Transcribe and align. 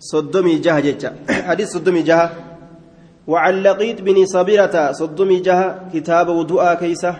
صدمي 0.00 0.54
جهة 0.64 0.80
جتة 0.80 1.10
حديث 1.48 1.68
صدمي 1.76 2.02
جهة. 2.02 2.30
وعن 3.26 3.54
لقيط 3.62 4.00
بن 4.00 4.26
صبيرة 4.26 4.92
صدمي 4.92 5.40
جهة 5.40 5.92
كتاب 5.92 6.28
وضوء 6.28 6.74
كيسة. 6.74 7.14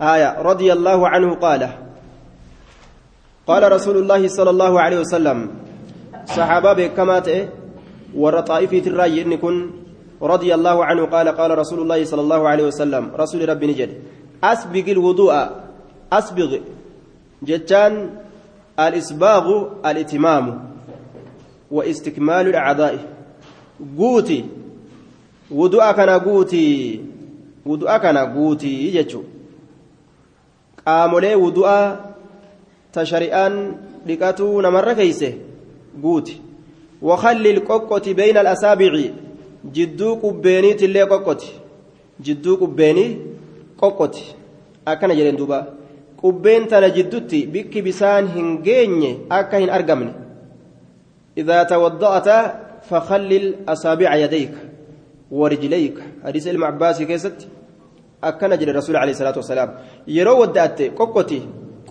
آية 0.00 0.42
رضي 0.42 0.72
الله 0.72 1.08
عنه 1.08 1.34
قال 1.34 1.62
قال 3.46 3.72
رسول 3.72 3.96
الله 3.96 4.28
صلى 4.28 4.50
الله 4.50 4.80
عليه 4.80 4.98
وسلم 5.00 5.38
صحابة 6.36 6.72
بكمات 6.72 7.28
ور 8.14 8.40
طائفة 8.40 8.84
الرأي 8.86 9.22
إن 9.22 9.36
كن 9.36 9.70
رضي 10.22 10.54
الله 10.54 10.84
عنه 10.84 11.02
قال 11.06 11.28
قال 11.28 11.50
رسول 11.58 11.78
الله 11.82 12.04
صلى 12.04 12.20
الله 12.20 12.48
عليه 12.48 12.64
وسلم 12.64 13.10
رسول 13.16 13.48
ربي 13.48 13.66
نجد 13.66 13.90
أسبق 14.44 14.86
الوضوء 14.88 15.32
أسبغ 16.12 16.50
جتان 17.42 18.10
الإسباغ 18.78 19.46
الإتمام. 19.86 20.44
واستكمال 21.70 22.48
الأعضاء 22.48 22.98
قوتي 23.98 24.44
وضوء 25.50 25.92
كان 25.92 26.10
قوتي 26.10 27.00
وضوء 27.66 27.96
كان 27.98 28.16
قوتي 28.16 28.86
يجتشو 28.86 29.22
qaamolee 30.88 31.36
wudu'aa 31.36 31.86
ta 32.92 33.04
shari'aan 33.10 33.54
dhiqatuu 34.08 34.62
namarra 34.64 34.94
keeyse 35.00 35.28
guuti 36.04 36.40
wakallil 37.08 37.60
qoqqoti 37.70 38.14
beyna 38.20 38.40
alasaabici 38.40 39.10
jidduu 39.74 40.12
qubbeeniitillee 40.22 41.06
qoqqoti 41.12 41.50
jidduu 42.26 42.56
qubbeenii 42.62 43.10
qoqqoti 43.80 44.24
akkana 44.92 45.18
jedhen 45.18 45.36
duuba 45.40 45.58
qubbeen 46.22 46.66
tana 46.70 46.88
jiddutti 46.96 47.46
bikki 47.52 47.82
bisaan 47.88 48.24
hin 48.36 48.48
geenye 48.66 49.10
akka 49.40 49.60
hin 49.62 49.70
argamne 49.76 50.12
tawadda'ata 51.44 52.36
fakallil 52.90 53.54
asaabica 53.66 54.16
yadayka 54.24 54.58
warijlayka 55.30 56.02
hadiisa 56.24 56.50
ilma 56.50 56.66
abbaasii 56.68 57.06
keessatti 57.06 57.46
akkana 58.22 58.56
jedhe 58.56 58.72
rasuul 58.72 58.96
alayhi 58.96 59.14
salaatu 59.14 59.38
wasalaam 59.42 59.70
yeroo 60.06 60.38
wadda'atte 60.42 60.90
qoqqoti 61.00 61.42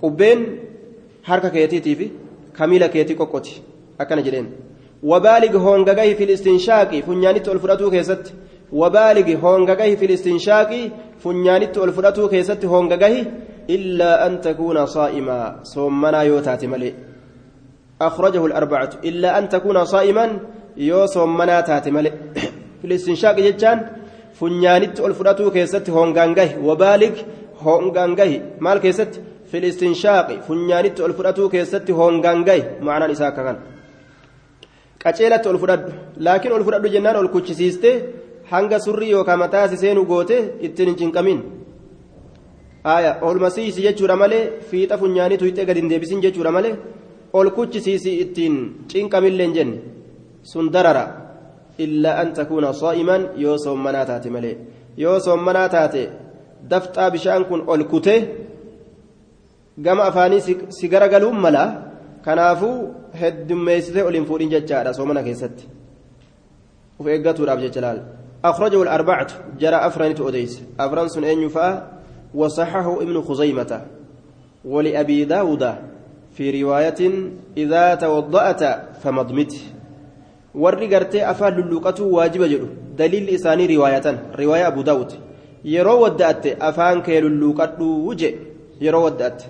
qubbeen 0.02 0.40
harka 1.30 1.50
keetiitii 1.50 1.96
fi 1.96 2.12
kamiila 2.58 2.90
keetii 2.90 3.16
qoqqoti 3.22 3.62
akkana 4.00 4.22
jedheen 4.28 4.48
wabaalig 5.12 5.54
hoongagahi 5.66 6.16
fil 6.16 6.30
istinshaaqi 6.30 7.02
funyaanitti 7.08 7.50
ol 7.50 7.60
fudhatuu 7.60 7.92
keessatti 7.96 8.32
wabaalig 8.82 9.30
hoongagahi 9.44 9.98
fil 9.98 10.10
istinshaaqi 10.18 10.82
funyaanitti 11.24 11.80
ol 11.80 11.92
fudhatuu 11.98 12.28
keessatti 12.34 12.68
hoongagahi 12.74 13.28
illaa 13.76 14.16
an 14.26 14.42
takuuna 14.48 14.88
saa'imaa 14.96 15.46
soommanaa 15.74 16.24
yoo 16.24 16.42
taate 16.48 16.68
malee 16.74 16.94
أخرجه 18.03 18.47
الأربعة 18.47 18.91
إلا 19.05 19.39
أن 19.39 19.49
تكون 19.49 19.85
صائما 19.85 20.39
يو 20.77 21.07
صومنا 21.07 21.61
تاتي 21.61 21.91
ملئ 21.91 22.13
في 22.81 22.85
الاستنشاق 22.85 23.37
جتان 23.41 23.79
funyaanitti 24.43 25.03
ol 25.07 25.15
fudhatuu 25.19 25.51
keessatti 25.57 25.91
hongaan 25.97 26.31
gahi 26.39 26.53
wabaalig 26.69 27.17
hongaan 27.65 28.13
gahi 28.21 28.37
maal 28.65 28.79
keessatti 28.85 29.19
filistinshaaqi 29.51 30.37
funyaanitti 30.47 31.05
ol 31.07 31.13
fudhatuu 31.19 31.49
keessatti 31.55 31.93
hongaan 32.01 32.41
gahi 32.49 32.63
ma'anaan 32.87 33.13
isaa 33.17 33.29
akka 33.33 33.43
kana 33.47 33.61
qaceelatti 35.03 35.51
ol 35.53 35.59
fudhadhu 35.63 35.91
laakiin 36.27 36.55
ol 36.59 36.65
fudhadhu 36.67 36.93
jennaan 36.95 37.17
ol 37.23 37.29
kuchisiiste 37.35 37.91
hanga 38.53 38.79
surrii 38.87 39.13
yookaan 39.17 39.41
mataasi 39.45 39.77
seenu 39.83 40.03
goote 40.13 40.37
ittiin 40.67 40.89
hin 40.91 40.99
cinqamin 41.03 41.39
aya 42.97 43.13
ol 43.29 43.39
masiisi 43.45 43.87
jechuudha 43.87 44.17
malee 44.23 44.43
fiixa 44.71 45.01
funyaaniitu 45.03 45.45
hixee 45.49 45.69
gadi 45.69 45.81
hin 45.83 45.91
deebisin 45.93 46.25
jechuudha 46.25 46.53
malee 46.57 46.75
ol 47.34 47.50
kuchisiisi 47.50 48.20
ittiin 48.20 48.86
cinqamillee 48.88 49.46
hin 49.46 49.56
jenne. 49.56 49.78
Sun 50.44 50.74
darara. 50.74 51.28
إلا 51.80 52.22
أن 52.22 52.34
تكون 52.34 52.72
صائما 52.72 53.30
يو 53.38 53.58
صومنا 53.58 54.04
تاتي 54.04 54.30
ملي 54.30 54.58
يو 54.98 55.20
صومنا 55.20 55.68
تاتي 55.68 56.10
دفتا 56.64 57.10
بشان 57.10 57.44
كن 57.44 57.62
أولكته 57.70 58.28
قام 59.86 60.02
أفاني 60.02 60.40
سيجارة 60.70 61.08
قالوا 61.14 61.32
ملا 61.32 61.64
كنافو 62.26 62.72
هد 63.14 63.54
ميسته 63.54 64.02
أولين 64.02 64.26
فورين 64.26 64.50
جتشارا 64.50 64.92
صومنا 64.92 65.22
كيست 65.22 65.58
وفي 67.00 67.10
إيقاتو 67.10 67.44
راب 67.44 67.60
جلال 67.60 67.98
أخرجه 68.46 68.82
الأربعة 68.84 69.28
جرى 69.60 69.76
أفران 69.76 70.16
تؤديس 70.16 70.54
أفران 70.80 71.08
سن 71.08 71.24
أن 71.24 71.42
يفا 71.42 71.68
وصححه 72.34 73.02
ابن 73.02 73.22
خزيمة 73.22 73.72
ولأبي 74.66 75.26
داود 75.26 75.64
في 76.38 76.64
رواية 76.64 77.02
إذا 77.58 77.96
توضأت 77.96 78.62
warri 80.58 80.88
gartee 80.88 81.22
afaan 81.22 81.54
lulluuqatuu 81.58 82.14
waajiba 82.18 82.48
jedhu 82.50 82.68
daliilli 82.98 83.34
isaanii 83.38 83.68
riwaayatan 83.68 84.18
riwaaya 84.40 84.68
abu 84.68 84.84
daawud 84.84 85.12
yeroo 85.74 86.00
wadda'atte 86.04 86.56
afaan 86.70 87.04
kee 87.06 87.20
lulluuqadhuu 87.26 88.16
je 88.22 88.30
yeroo 88.86 89.04
wadda'atte 89.04 89.46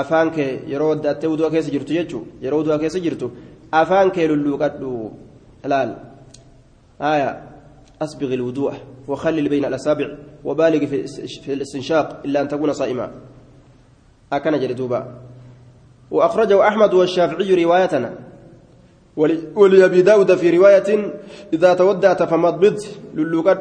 afaan 0.00 0.30
kee 0.36 0.50
yeroo 0.72 0.88
wadda'atte 0.92 1.30
wudu'a 1.32 1.50
keessa 1.54 1.72
jirtu 1.76 1.96
jechuu 1.98 2.22
yeroo 2.42 2.58
wudu'a 2.60 2.78
keessa 2.82 3.00
jirtu 3.06 3.30
afaan 3.80 4.10
kee 4.10 4.28
lulluuqadhuu 4.28 5.00
laal 5.72 5.90
آية 7.00 7.42
أسبغ 8.02 8.34
الوضوء 8.34 8.72
وخلل 9.08 9.48
بين 9.48 9.64
الأصابع 9.64 10.08
وبالغ 10.44 10.86
في 10.86 11.52
الاستنشاق 11.52 12.22
إلا 12.24 12.40
أن 12.40 12.48
تكون 12.48 12.72
صائما 12.72 13.10
أكن 14.32 14.60
جلدوبا 14.60 15.00
وأخرجه 16.10 16.68
أحمد 16.68 16.94
والشافعي 16.94 17.64
روايتنا. 17.64 18.14
ولأبي 19.56 20.02
داود 20.02 20.34
في 20.34 20.56
رواية 20.56 21.12
إذا 21.52 21.74
تودعت 21.74 22.22
فمضبط 22.22 22.78
للوقت. 23.14 23.60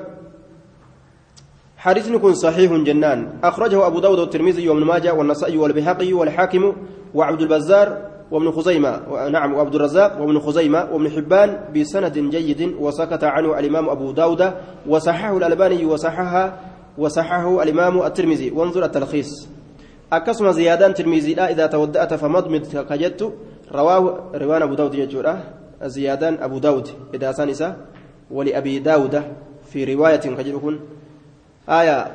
حديث 1.78 2.08
يكون 2.10 2.34
صحيح 2.34 2.72
جنان. 2.72 3.40
أخرجه 3.44 3.88
أبو 3.88 4.00
داود 4.00 4.20
والترمذي 4.20 4.70
وابن 4.70 4.84
ماجه 4.84 5.14
والنسائي 5.14 5.58
والبيهقي 5.58 6.14
والحاكم 6.14 6.74
وعبد 7.14 7.42
البزار 7.42 7.98
وابن 8.32 8.52
خزيمة. 8.52 9.02
نعم 9.30 9.54
وعبد 9.54 9.76
الرزاق 9.76 10.22
وابن 10.22 10.40
خزيمة 10.40 10.88
وابن 10.92 11.12
حبان 11.12 11.74
بسند 11.76 12.18
جيد 12.20 12.76
وسكت 12.80 13.24
عنه 13.24 13.60
الإمام 13.60 13.90
أبو 13.90 14.12
داود 14.12 14.52
وصححه 14.88 15.38
الألباني 15.38 15.86
وصححها 15.86 16.60
وصححه 16.98 17.64
الإمام 17.64 18.02
الترمذي. 18.02 18.52
وانظر 18.52 18.86
التلخيص. 18.86 19.48
أكسم 20.14 20.52
زيادان 20.52 20.94
ترمذي 20.94 21.34
لا 21.34 21.52
إذا 21.52 21.66
تودأت 21.66 22.14
فمضمض 22.14 22.64
كجدت 22.90 23.34
رواه 23.72 24.32
روان 24.36 24.62
أبو 24.62 24.74
داود 24.74 24.96
يجورا 24.96 25.44
زيادان 25.84 26.38
أبو 26.42 26.58
داود 26.58 26.88
إذا 27.14 27.32
سانسا 27.32 27.78
ولأبي 28.32 28.80
داود 28.80 29.24
في 29.72 29.94
رواية 29.94 30.16
كجلكن 30.38 30.80
آية 31.70 32.12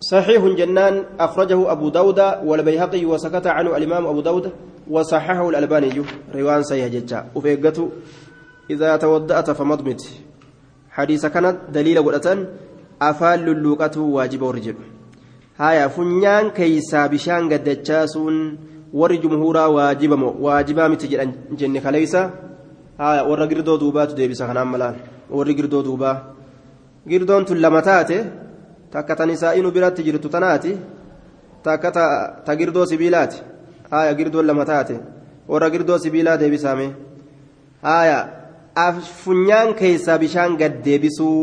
صحيح 0.00 0.44
جنان 0.44 1.04
أخرجه 1.20 1.72
أبو 1.72 1.88
داود 1.88 2.20
والبيهقي 2.44 3.04
وسكت 3.04 3.46
عنه 3.46 3.76
الإمام 3.76 4.06
أبو 4.06 4.20
داود 4.20 4.52
وصححه 4.90 5.48
الألباني 5.48 6.02
روان 6.34 6.62
سيهججا 6.62 7.26
وفيقته 7.34 7.90
إذا 8.70 8.96
تودأت 8.96 9.50
فمضمت 9.50 10.02
حديث 10.90 11.26
كانت 11.26 11.56
دليل 11.72 12.02
قلة 12.02 12.46
أفال 13.02 13.40
للوقة 13.40 14.00
واجب 14.00 14.42
ورجب 14.42 14.76
هايا 15.58 15.88
فنيان 15.88 16.50
كيسا 16.50 17.06
بشان 17.06 17.52
قد 17.52 17.66
warri 18.94 19.18
jumhuuraa 19.18 19.68
waajiba 19.76 20.16
moo 20.16 20.34
waajibaa 20.44 20.88
miti 20.88 21.08
jedhan 21.12 21.32
jenne 21.60 21.80
kaleeysa 21.84 22.20
haa 22.98 23.24
warra 23.28 23.46
girdoo 23.52 23.74
duubaatu 23.82 24.14
deebisa 24.18 24.46
kanaan 24.46 24.68
malaan 24.72 24.96
warri 25.38 25.54
girdoo 25.58 25.82
duubaa 25.86 26.14
girdoon 27.12 27.44
tun 27.48 27.58
lama 27.64 27.80
taate 27.88 28.18
takka 28.92 29.16
tan 29.20 29.32
isaa'inu 29.36 29.72
biratti 29.76 30.06
jirtu 30.06 30.30
tanaati 30.34 30.76
takka 31.66 31.90
ta 32.46 32.56
girdoo 32.60 32.86
sibiilaati 32.90 33.42
haaya 33.90 34.14
girdoon 34.20 34.46
lama 34.50 34.68
taate 34.70 34.94
warra 35.48 35.72
girdoo 35.74 35.98
sibiilaa 36.04 36.38
deebisame 36.42 36.86
haaya 37.88 38.18
funyaan 39.24 39.74
keessaa 39.80 40.18
bishaan 40.24 40.56
gad 40.60 40.78
deebisuu 40.86 41.38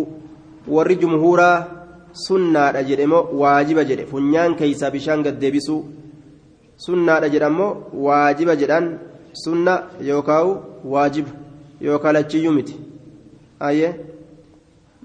warri 0.77 1.01
jumhuuraa 1.03 1.57
sunnaadha 2.26 2.82
jedhe 2.88 3.06
moo 3.12 3.24
waajiba 3.42 3.82
jedhe 3.90 4.04
funyaan 4.12 4.56
keessaa 4.60 4.90
bishaan 4.96 5.24
gad 5.26 5.36
deebisuu 5.42 5.80
sunnaadha 6.86 7.28
jedhamoo 7.34 7.70
waajiba 8.06 8.54
jedhan 8.62 8.86
sunna 9.44 9.74
yookaan 10.08 10.48
waajiba 10.92 11.32
yookaan 11.86 12.14
lachiyyuu 12.18 12.54
miti 12.58 12.74
ayyee 13.68 13.92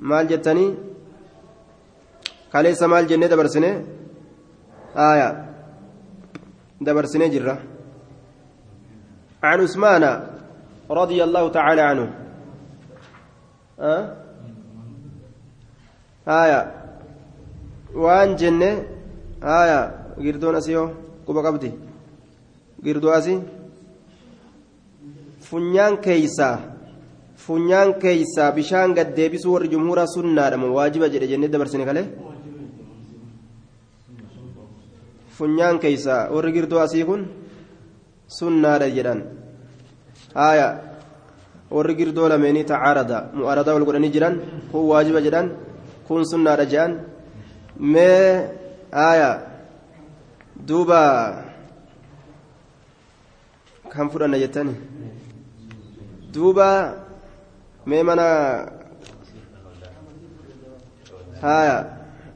maal 0.10 0.26
jettanii 0.32 0.70
kaleessa 2.54 2.88
maal 2.94 3.06
jennee 3.12 3.30
dabarsine 3.34 3.72
aayaa 5.08 5.34
dabarsinee 6.88 7.30
jirra 7.36 7.56
عن 9.44 9.60
عثمان 9.66 10.04
رضي 10.92 11.20
الله 11.24 11.50
تعالى 11.50 11.82
عنه 11.82 12.06
أه؟ 13.80 14.04
آية 16.28 16.60
waan 18.05 18.31
jenne 18.41 18.71
haya 19.51 19.79
girdoon 20.25 20.55
asii 20.61 20.77
quba 21.27 21.41
qabdi. 21.47 21.71
Girdoo 22.85 23.13
asii 23.19 23.39
funyaan 25.49 25.95
keeysaa 26.05 26.57
funyaan 27.45 27.91
keeysaa 28.03 28.51
bishaan 28.57 28.91
gad 28.97 29.09
deebisuu 29.19 29.53
warri 29.55 29.69
jumhuuraa 29.75 30.07
sunnaadhama 30.15 30.67
waajiba 30.77 31.09
jedhe 31.15 31.27
jennee 31.33 31.49
dabarsine 31.55 31.85
kale 31.89 32.03
funyaan 35.37 35.77
keeysaa 35.83 36.29
warri 36.35 36.53
girdoo 36.57 36.81
asii 36.87 37.05
kun 37.09 37.21
sunnaadha 38.39 38.89
jedhan. 38.97 39.21
Haya 40.41 40.69
warri 41.77 41.95
girdoo 41.99 42.29
lameenii 42.33 42.65
tacaarada 42.71 43.19
mu'aaradaa 43.39 43.75
wal 43.77 43.87
godhanii 43.89 44.13
jiran 44.17 44.35
kun 44.71 44.83
waajiba 44.91 45.21
jedhan 45.27 45.47
kun 46.07 46.23
sunnaadha 46.33 46.65
jedhan 46.73 46.93
mee 47.81 48.49
haaya 48.93 49.31
duuba 50.57 51.03
kan 53.93 54.09
fudhanna 54.11 54.39
jettani 54.41 54.75
duuba 56.33 56.69
mee 57.87 58.03
mana 58.03 58.27
haaya 61.43 61.77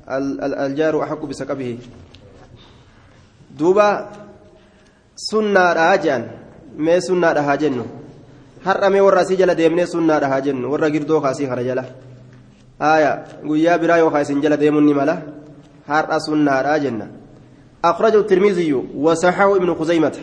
aljaaru 0.07 1.03
axaqu 1.03 1.27
bisaqabihi 1.31 1.77
duuba 3.59 3.89
sunnaadha 5.17 5.97
jedhan 6.03 6.23
mee 6.77 7.01
sunnaadha 7.01 7.43
haa 7.43 7.57
jennu 7.63 7.85
har'a 8.65 8.91
mee 8.91 9.01
warra 9.07 9.21
asii 9.25 9.37
jala 9.41 9.55
deemnee 9.55 9.87
sunnaadha 9.87 10.29
haa 10.33 10.41
jennu 10.47 10.71
warra 10.73 10.91
girdoo 10.95 11.21
kaasii 11.21 11.49
kana 11.51 11.65
jala 11.65 11.85
guyyaa 13.45 13.79
biraa 13.79 13.99
yookaan 13.99 14.23
isin 14.23 14.43
jala 14.43 14.57
deemuun 14.57 14.85
ni 14.87 14.95
mala. 14.95 15.23
Har'a 15.87 16.21
sunnaadha 16.21 16.79
jenna. 16.81 17.07
أخرجه 17.85 18.19
الترمذي 18.19 18.73
وصححه 18.97 19.57
ابن 19.57 19.75
خزيمة 19.75 20.17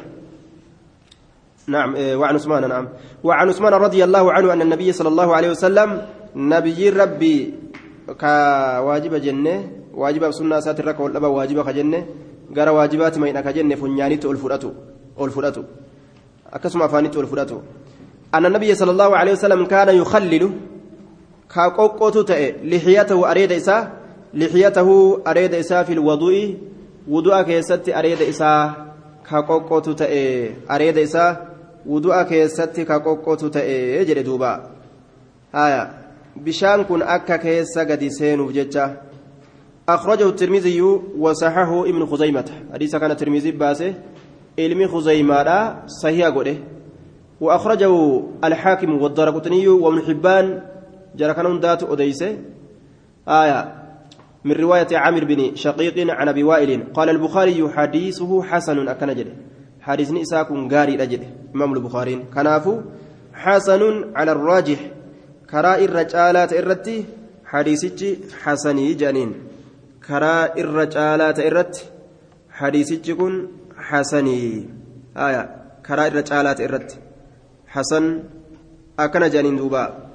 نعم 1.68 1.96
وعن 1.98 2.36
عثمان 2.36 2.70
نعم 2.70 2.88
وعن 3.24 3.50
عثمان 3.50 3.74
رضي 3.74 4.04
الله 4.04 4.32
عنه 4.32 4.54
أن 4.54 4.62
النبي 4.62 4.92
صلى 4.92 5.08
الله 5.10 5.36
عليه 5.36 5.50
وسلم 5.50 5.90
نبي 6.36 6.90
ربي 6.90 7.54
كواجب 8.22 9.14
جنة 9.16 9.56
واجب 9.94 10.32
سنة 10.32 10.60
سات 10.60 10.80
الركع 10.80 11.04
والأبا 11.04 11.28
واجب 11.28 11.62
خجنة 11.62 12.06
قال 12.58 12.70
واجبات 12.70 13.18
ما 13.18 13.30
إنك 13.30 13.48
جنة 13.48 13.76
فنيانيت 13.76 14.26
ألفرأتو 14.26 14.72
ألفرأتو 15.22 15.64
أكسم 16.54 16.82
أفانيت 16.82 17.18
ألفرأتو 17.18 17.58
أن 18.36 18.46
النبي 18.46 18.76
صلى 18.76 18.92
الله 18.92 19.18
عليه 19.18 19.32
وسلم 19.32 19.66
كان 19.66 19.90
يخلل 19.98 20.44
كاقوقوتو 21.56 22.22
تأي 22.22 22.56
لحيته 22.64 23.32
أريد 23.32 23.52
إساه 23.52 23.92
لحيته 24.34 25.20
أريد 25.28 25.54
إساه 25.54 25.84
في 25.84 25.94
الوضوء 25.94 26.56
وضوء 27.08 27.42
كيست 27.42 27.90
أريد 27.90 28.22
إساه 28.22 28.76
كاقوقوتو 29.30 29.92
تأي 29.92 30.52
أريد 30.72 30.98
إساه 30.98 31.38
وضوء 31.86 32.24
كيست 32.24 32.80
كاقوقوتو 32.80 33.48
تأي 33.48 34.06
جري 34.06 34.24
دوبا. 34.24 34.70
آية. 35.56 35.92
بشان 36.36 36.84
كن 36.84 37.02
أكا 37.02 37.36
كيس 37.36 37.80
قد 37.80 38.08
سينو 38.08 38.52
ججة 38.52 39.02
أخرجه 39.90 40.30
الترمذي 40.30 40.82
وصححه 41.18 41.84
ابن 41.90 42.06
خزيمة. 42.06 42.46
حديث 42.74 42.96
كان 42.96 43.12
الترمذي 43.12 43.52
باسه 43.52 43.94
علم 44.60 44.88
خزيمة 44.88 45.76
صحيح 45.88 46.28
قوله. 46.28 46.58
وأخرجه 47.42 48.24
الحاكم 48.44 49.02
والدرقطني 49.02 49.68
وابن 49.68 50.02
حبان 50.02 50.62
جرى 51.18 51.34
كانون 51.34 51.60
ذات 51.60 51.84
أديسة. 51.84 52.38
آية 53.28 53.74
من 54.46 54.52
رواية 54.52 54.88
عامر 54.92 55.24
بن 55.26 55.56
شقيق 55.56 56.12
عن 56.12 56.28
أبي 56.30 56.44
وائل 56.44 56.84
قال 56.94 57.10
البخاري 57.10 57.70
حديثه 57.70 58.44
حسن 58.44 58.88
أكنجل 58.88 59.34
حديث 59.82 60.12
نساك 60.12 60.52
غاري 60.52 60.96
رجل 60.96 61.24
إمام 61.56 61.74
البخاري 61.74 62.26
كنافو 62.34 62.82
حسن 63.34 63.82
على 64.16 64.32
الراجح. 64.32 64.80
كراء 65.50 65.86
الرجالات 65.86 66.54
إرتي 66.54 67.06
حديثك 67.46 68.18
حسني 68.44 68.94
جانين 68.94 69.34
كراء 70.08 70.62
الرجالات 70.62 71.40
إرت 71.40 71.92
حديثك 72.52 73.12
كن 73.12 73.48
حسني. 73.78 74.70
آية 75.18 75.44
كراء 75.86 76.08
الرجالات 76.08 76.62
إرت 76.62 77.00
حسن 77.68 78.24
أكن 79.00 79.30
جانين 79.30 79.56
دوبا. 79.56 80.07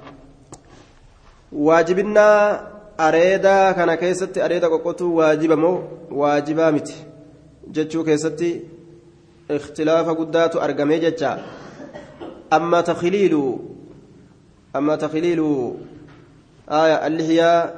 واجبنا 1.55 2.61
أريدا 2.99 3.71
كان 3.71 3.95
كيستي 3.95 4.45
أريدا 4.45 4.67
قوتو 4.67 5.05
واجبا 5.13 5.55
مو 5.55 5.81
واجبا 6.11 6.71
مت 6.71 6.93
جتشو 7.71 8.03
كيستي 8.03 8.61
اختلاف 9.51 10.09
قدات 10.09 10.55
أرقمي 10.55 10.99
جتشا 10.99 11.39
أما 12.53 12.81
تخليل 12.81 13.57
أما 14.75 14.95
تخليل 14.95 15.39
آية 16.69 17.07
اللحية 17.07 17.73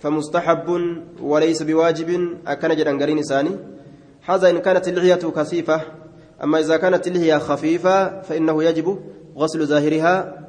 فمستحب 0.00 0.96
وليس 1.22 1.62
بواجب 1.62 2.38
أكن 2.46 2.76
جدًا 2.76 2.98
قرين 2.98 3.18
إساني 3.18 3.50
هذا 4.26 4.50
إن 4.50 4.58
كانت 4.58 4.88
اللحية 4.88 5.30
كثيفة 5.30 5.80
أما 6.44 6.58
إذا 6.58 6.76
كانت 6.76 7.06
اللحية 7.06 7.38
خفيفة 7.38 8.22
فإنه 8.22 8.64
يجب 8.64 8.98
غسل 9.36 9.66
ظاهرها 9.66 10.46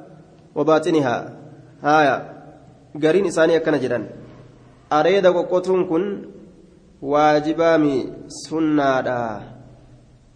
وباطنها 0.55 1.38
هايا 1.83 2.15
قرين 3.03 3.25
إساني 3.25 3.55
أكن 3.57 3.79
جدًا 3.79 3.99
أريد 4.93 5.25
قوتون 5.27 5.85
كن 5.89 6.03
واجبامي 7.01 8.13
سنة 8.27 9.09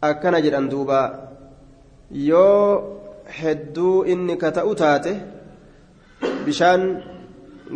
أكن 0.03 0.35
جدًا 0.41 0.61
دوبا 0.69 1.23
yoo 2.13 2.99
hedduu 3.25 4.05
inni 4.05 4.37
ka 4.37 4.51
ta'u 4.51 4.75
taate 4.81 5.13
bishaan 6.45 6.81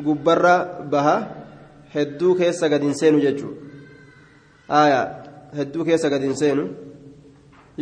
gubbarra 0.05 0.55
baha 0.91 1.15
hedduu 1.93 2.35
keessa 2.39 2.69
gad 2.69 2.83
hin 2.85 2.93
seenu 2.93 3.17
jechuudha 3.25 5.01
hedduu 5.57 5.85
keessa 5.87 6.11
gad 6.13 6.21
hin 6.21 6.37
seenu 6.41 6.67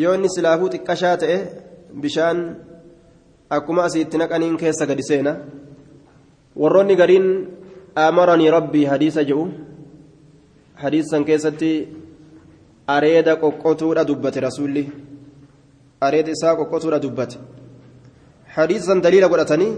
yoo 0.04 0.14
inni 0.18 0.30
silaafuu 0.36 0.70
xiqqashaa 0.76 1.18
ta'e 1.24 1.38
bishaan 2.04 2.40
akkuma 3.50 3.84
asiitti 3.88 4.18
naqaniin 4.18 4.58
keessa 4.58 4.86
gadi 4.90 5.04
seena 5.10 5.36
warroonni 6.62 6.96
gariin 7.02 7.28
amaranii 7.96 8.52
rabbii 8.58 8.86
hadiisa 8.92 9.24
jedhu 9.30 9.46
hadiisan 10.84 11.26
keessatti 11.30 11.72
areeda 12.96 13.36
qoqqotuudha 13.44 14.08
dubbate 14.10 14.40
rasuulli. 14.48 14.86
areeda 16.02 16.32
isaa 16.38 16.56
qoqqotuudha 16.60 17.00
dubbate 17.06 17.38
hadiisan 18.56 19.02
daliila 19.06 19.32
godhatanii 19.34 19.74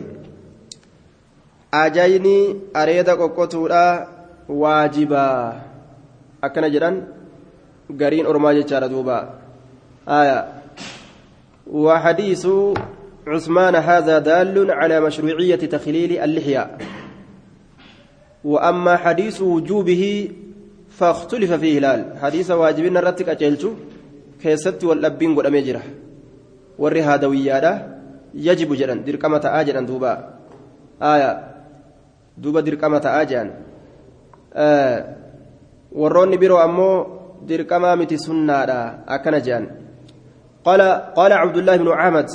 ajayni 1.84 2.38
areeda 2.82 3.20
qoqqotuudha 3.22 3.84
waajibaa 4.62 5.40
akkana 6.48 6.74
jedhan 6.76 7.02
gariin 8.02 8.30
ormaa 8.32 8.54
jechaadha 8.60 8.94
duuba 8.94 9.18
aya 10.20 10.38
وحديث 11.68 12.44
عثمان 13.28 13.76
هذا 13.76 14.20
دال 14.20 14.72
على 14.72 15.00
مشروعية 15.00 15.56
تخليل 15.56 16.20
اللحية 16.20 16.78
وأما 18.44 18.98
حديث 18.98 19.42
وجوبه 19.42 20.32
فاختلف 20.90 21.54
فيه 21.54 21.78
الآن 21.78 22.02
حديث 22.22 22.52
واجبنا 22.52 23.00
رتك 23.00 23.30
أجلته 23.30 23.74
كيست 24.42 24.84
والأبين 24.84 25.36
قد 25.36 25.46
أميجره 25.46 25.84
jedhan 28.78 29.02
dirqama 29.02 29.42
ta'aa 29.42 29.66
jedhan 29.66 29.86
duuba 29.90 30.12
aya 31.02 31.30
duuba 32.38 32.62
dirqama 32.62 33.02
ta'aa 33.02 33.26
jedhan 33.26 33.50
warroonni 35.92 36.38
biroo 36.38 36.62
ammoo 36.62 36.96
dirqamaa 37.50 37.96
miti 37.98 38.22
sunnaadha 38.28 38.80
akkana 39.08 39.42
jedhan 39.42 39.66
قال 40.68 40.82
قال 41.16 41.32
عبد 41.34 41.58
الله 41.58 41.76
بن 41.78 41.90
عامد 41.96 42.28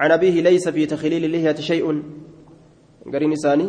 عن 0.00 0.10
أبيه 0.10 0.36
ليس 0.42 0.68
في 0.68 0.86
تخليل 0.86 1.24
اللحية 1.24 1.58
شيء 1.60 1.84
قرين 3.12 3.32
إساني 3.32 3.66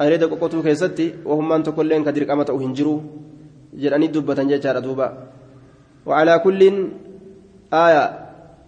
أريد 0.00 0.24
قوتو 0.24 0.62
كيستي 0.62 1.24
وهم 1.24 1.52
أن 1.52 1.62
تكلين 1.62 2.04
كدرك 2.04 2.30
أمة 2.30 2.48
أهنجروا 2.50 3.00
جراني 3.80 4.06
دبة 4.06 4.42
ججارة 4.50 4.80
دوبا 4.80 5.08
وعلى 6.06 6.34
كل 6.44 6.60
آية 7.72 8.24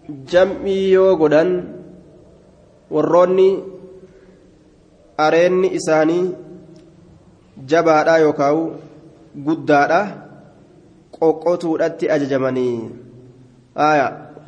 yoo 0.07 1.15
godhan 1.19 1.49
warroonni 2.89 3.47
areenni 5.17 5.67
isaanii 5.79 6.31
jabaadha 7.71 8.17
yookaan 8.23 8.79
guddaadha 9.47 10.01
qoqqotuudhatti 11.17 12.11
ajajamanii 12.15 12.89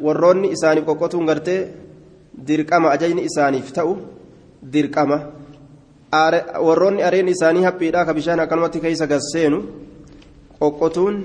warroonni 0.06 0.54
isaaniif 0.56 0.86
qoqqotuun 0.90 1.28
gartee 1.32 1.62
dirqama 2.48 2.92
ajajni 2.96 3.26
isaaniif 3.30 3.72
ta'u 3.74 3.98
dirqama 4.74 5.18
warroonni 6.68 7.04
areenni 7.04 7.32
isaanii 7.32 7.64
haphiidha 7.64 8.06
ka 8.06 8.14
bishaan 8.14 8.40
akkanumatti 8.40 8.80
keessa 8.86 9.08
gasseenu 9.08 9.60
qoqqotuun 10.60 11.16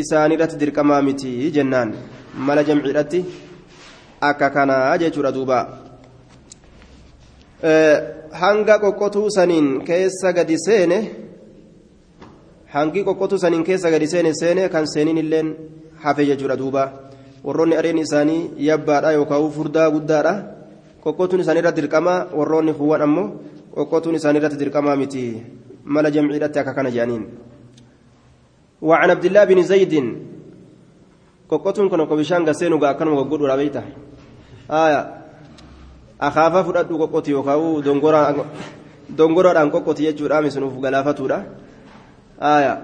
isaaniirratti 0.00 0.60
dirqamaa 0.62 1.02
miti 1.02 1.50
jennaan 1.56 1.94
mala 2.46 2.62
jamciidhatti 2.68 3.24
akka 4.20 4.50
kanaa 4.50 4.98
jechuudha 5.02 5.32
duuba 5.36 5.58
hanga 8.42 8.78
qoqqotuu 8.84 9.28
saniin 9.36 9.68
keessa 9.88 10.32
gadi 10.32 10.56
seene 10.66 10.98
hangi 12.74 13.04
qoqqotuu 13.08 13.38
saniin 13.38 13.64
keessa 13.64 13.90
gadi 13.94 14.06
seene 14.14 14.32
seene 14.40 14.68
kan 14.68 14.86
seeniin 14.94 15.18
illeen 15.22 15.48
hafe 16.04 16.26
jechuudha 16.30 16.58
duuba 16.62 16.82
warroonni 17.44 17.76
areen 17.76 17.98
isaanii 17.98 18.50
yabbaadha 18.58 19.12
yookaan 19.18 19.50
furdaa 19.56 19.88
guddaadha 19.94 20.34
qoqqotuun 21.04 21.40
isaaniirratti 21.44 21.80
dirqama 21.80 22.14
warroonni 22.38 22.72
huwwan 22.72 23.02
ammoo 23.06 23.26
qoqqotuun 23.76 24.16
isaaniirratti 24.20 24.60
dirqamaa 24.62 24.96
miti 24.96 25.42
mala 25.84 26.10
jamciidhatti 26.10 26.58
akka 26.58 26.72
kana 26.74 26.90
jedhaniin. 26.90 27.24
وعن 28.84 29.10
عبد 29.10 29.24
الله 29.24 29.44
بن 29.44 29.58
زيد 29.64 29.94
okko 31.48 32.16
bishaan 32.18 32.44
gaseenu 32.44 32.78
gaa 32.78 32.90
akkanuma 32.92 33.22
goggodhuudha 33.22 33.56
beeyta 33.56 33.82
aya 34.68 35.00
akaafa 36.18 36.64
fudhadhu 36.66 36.98
qoqqoti 36.98 37.30
yookaan 37.30 37.86
dongoraadhaan 39.16 39.70
qoqqoti 39.70 40.08
jechuudha 40.10 40.42
misunuuf 40.42 40.74
galaafatuudha 40.80 41.38
aya 42.40 42.74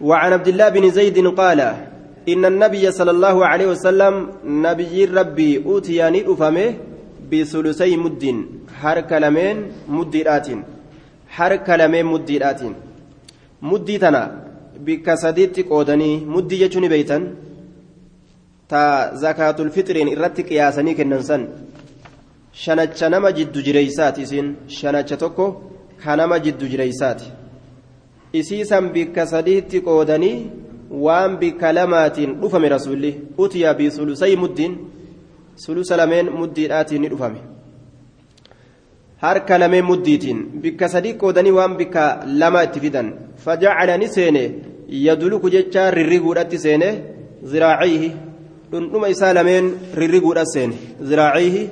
وعن 0.00 0.32
عبد 0.32 0.48
الله 0.48 0.68
بن 0.68 0.84
زيد 0.90 1.14
قال 1.38 1.60
إن 2.32 2.44
النبي 2.52 2.84
صلى 2.98 3.10
الله 3.16 3.36
عليه 3.46 3.66
وسلم 3.72 4.14
نبي 4.66 5.04
ربي 5.04 5.50
أوتياني 5.66 6.20
أفهمه 6.32 6.74
بثلثي 7.30 7.96
مد 8.04 8.24
حرك 8.80 9.10
لمن 9.22 9.56
مديرات 9.88 10.48
حرك 11.36 11.68
لمن 11.80 12.04
مديرات 12.12 12.60
مدي 13.62 13.98
تنا 13.98 14.44
bikka 14.86 15.16
sadiitti 15.16 15.62
qoodanii 15.70 16.14
muddii 16.34 16.58
jechuun 16.62 16.86
beeytan 16.92 17.22
ta 18.70 18.82
zakaatul 19.22 19.70
fixiriin 19.76 20.10
irratti 20.14 20.42
qiyaasanii 20.48 20.94
kennan 20.98 21.22
san 21.28 21.42
shanacha 22.62 23.08
nama 23.14 23.30
jiddu 23.38 23.62
jireeysaati 23.66 24.22
isin 24.26 24.48
shanacha 24.78 25.16
tokko 25.22 25.46
ka 26.02 26.16
nama 26.20 26.36
jiddu 26.46 26.66
jireeysaati 26.72 27.26
isiisan 28.40 28.84
bikka 28.96 29.26
sadiitti 29.34 29.84
qoodanii 29.88 30.36
waan 30.90 31.36
bikka 31.38 31.72
lamaatiin 31.72 32.40
dhufame 32.40 32.68
rasuulli 32.68 33.10
utiyaa 33.38 33.74
bi 33.74 33.90
sulusay 33.90 34.36
muddiin 34.36 34.78
sulusa 35.56 35.96
lameen 35.96 36.30
muddiidhaatiin 36.32 37.02
ni 37.02 37.08
dhufame. 37.08 37.40
Harka 39.22 39.58
lameen 39.58 39.84
muddiitiin 39.84 40.38
bikka 40.62 40.88
sadii 40.88 41.14
qoodanii 41.14 41.56
waan 41.58 41.76
bikka 41.76 42.20
lama 42.26 42.62
itti 42.64 42.80
fidan. 42.80 43.12
Fajacala 43.44 43.98
ni 43.98 44.08
seene 44.08 44.42
yaduluku 44.88 45.50
jecha 45.50 45.90
rirriguudhatti 45.90 46.58
seene 46.58 46.88
ziraaciihi 47.50 48.12
dhundhuma 48.72 49.08
isaa 49.08 49.32
lameen 49.34 49.72
rirriguudha 49.94 50.44
seene. 50.54 50.76
Ziraaciihi 51.08 51.70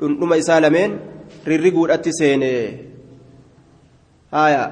dhundhuma 0.00 0.36
isaa 0.36 0.60
lameen 0.60 0.98
rirriguudhatti 1.46 2.12
seene. 2.12 2.50
Haya 4.30 4.62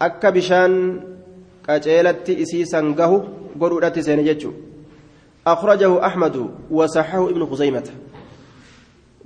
akka 0.00 0.32
bishaan 0.32 0.72
qaceelatti 1.66 2.38
isiisan 2.42 2.94
gahu 2.94 3.18
godhuudhatti 3.60 4.02
seene 4.02 4.24
jechuu 4.30 4.54
أخرجه 5.46 6.06
أحمد 6.06 6.50
وصححه 6.70 7.30
ابن 7.30 7.46
خزيمة 7.46 7.88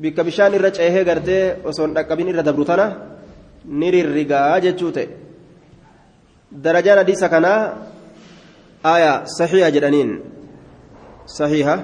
bikka 0.01 0.25
bishaan 0.25 0.57
irra 0.57 0.73
ceehee 0.73 1.05
gartee 1.05 1.61
osoo 1.69 1.85
hin 1.85 1.95
dhaqqabin 1.97 2.29
irra 2.33 2.43
dabrutana 2.43 2.87
ni 3.81 3.89
rirrigaa 3.93 4.57
jechuu 4.65 4.93
ta'e 4.97 5.09
darajaan 6.65 6.99
hadiisa 7.03 7.29
kanaa 7.29 7.61
aya 8.93 9.13
saxiiha 9.39 9.69
jedhaniin 9.75 10.11
saxiiha 11.37 11.75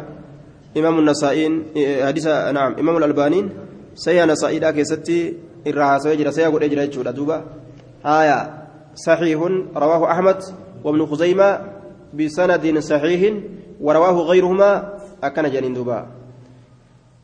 imaamu 0.80 1.04
nasaa'iin 1.10 1.54
hadiisa 2.08 2.52
naam 2.56 2.80
imaamu 2.80 3.04
albaaniin 3.08 3.46
saxiiha 4.04 4.26
nasaa'iidhaa 4.32 4.72
keessatti 4.78 5.18
irraa 5.68 5.90
haasawee 5.92 6.16
jira 6.20 6.32
saxiiha 6.32 6.54
godhee 6.54 6.72
jira 6.72 6.86
jechuudha 6.88 7.16
duuba 7.18 7.36
aya 8.16 8.38
saxiihun 8.96 9.70
rawaahu 9.74 10.08
ahmad 10.08 10.40
وابن 10.86 11.06
خزيمة 11.06 11.60
بسند 12.14 12.78
صحيح 12.78 13.34
ورواه 13.80 14.16
غيرهما 14.30 14.98
أكن 15.22 15.50
جنين 15.50 15.74
دبا 15.74 16.06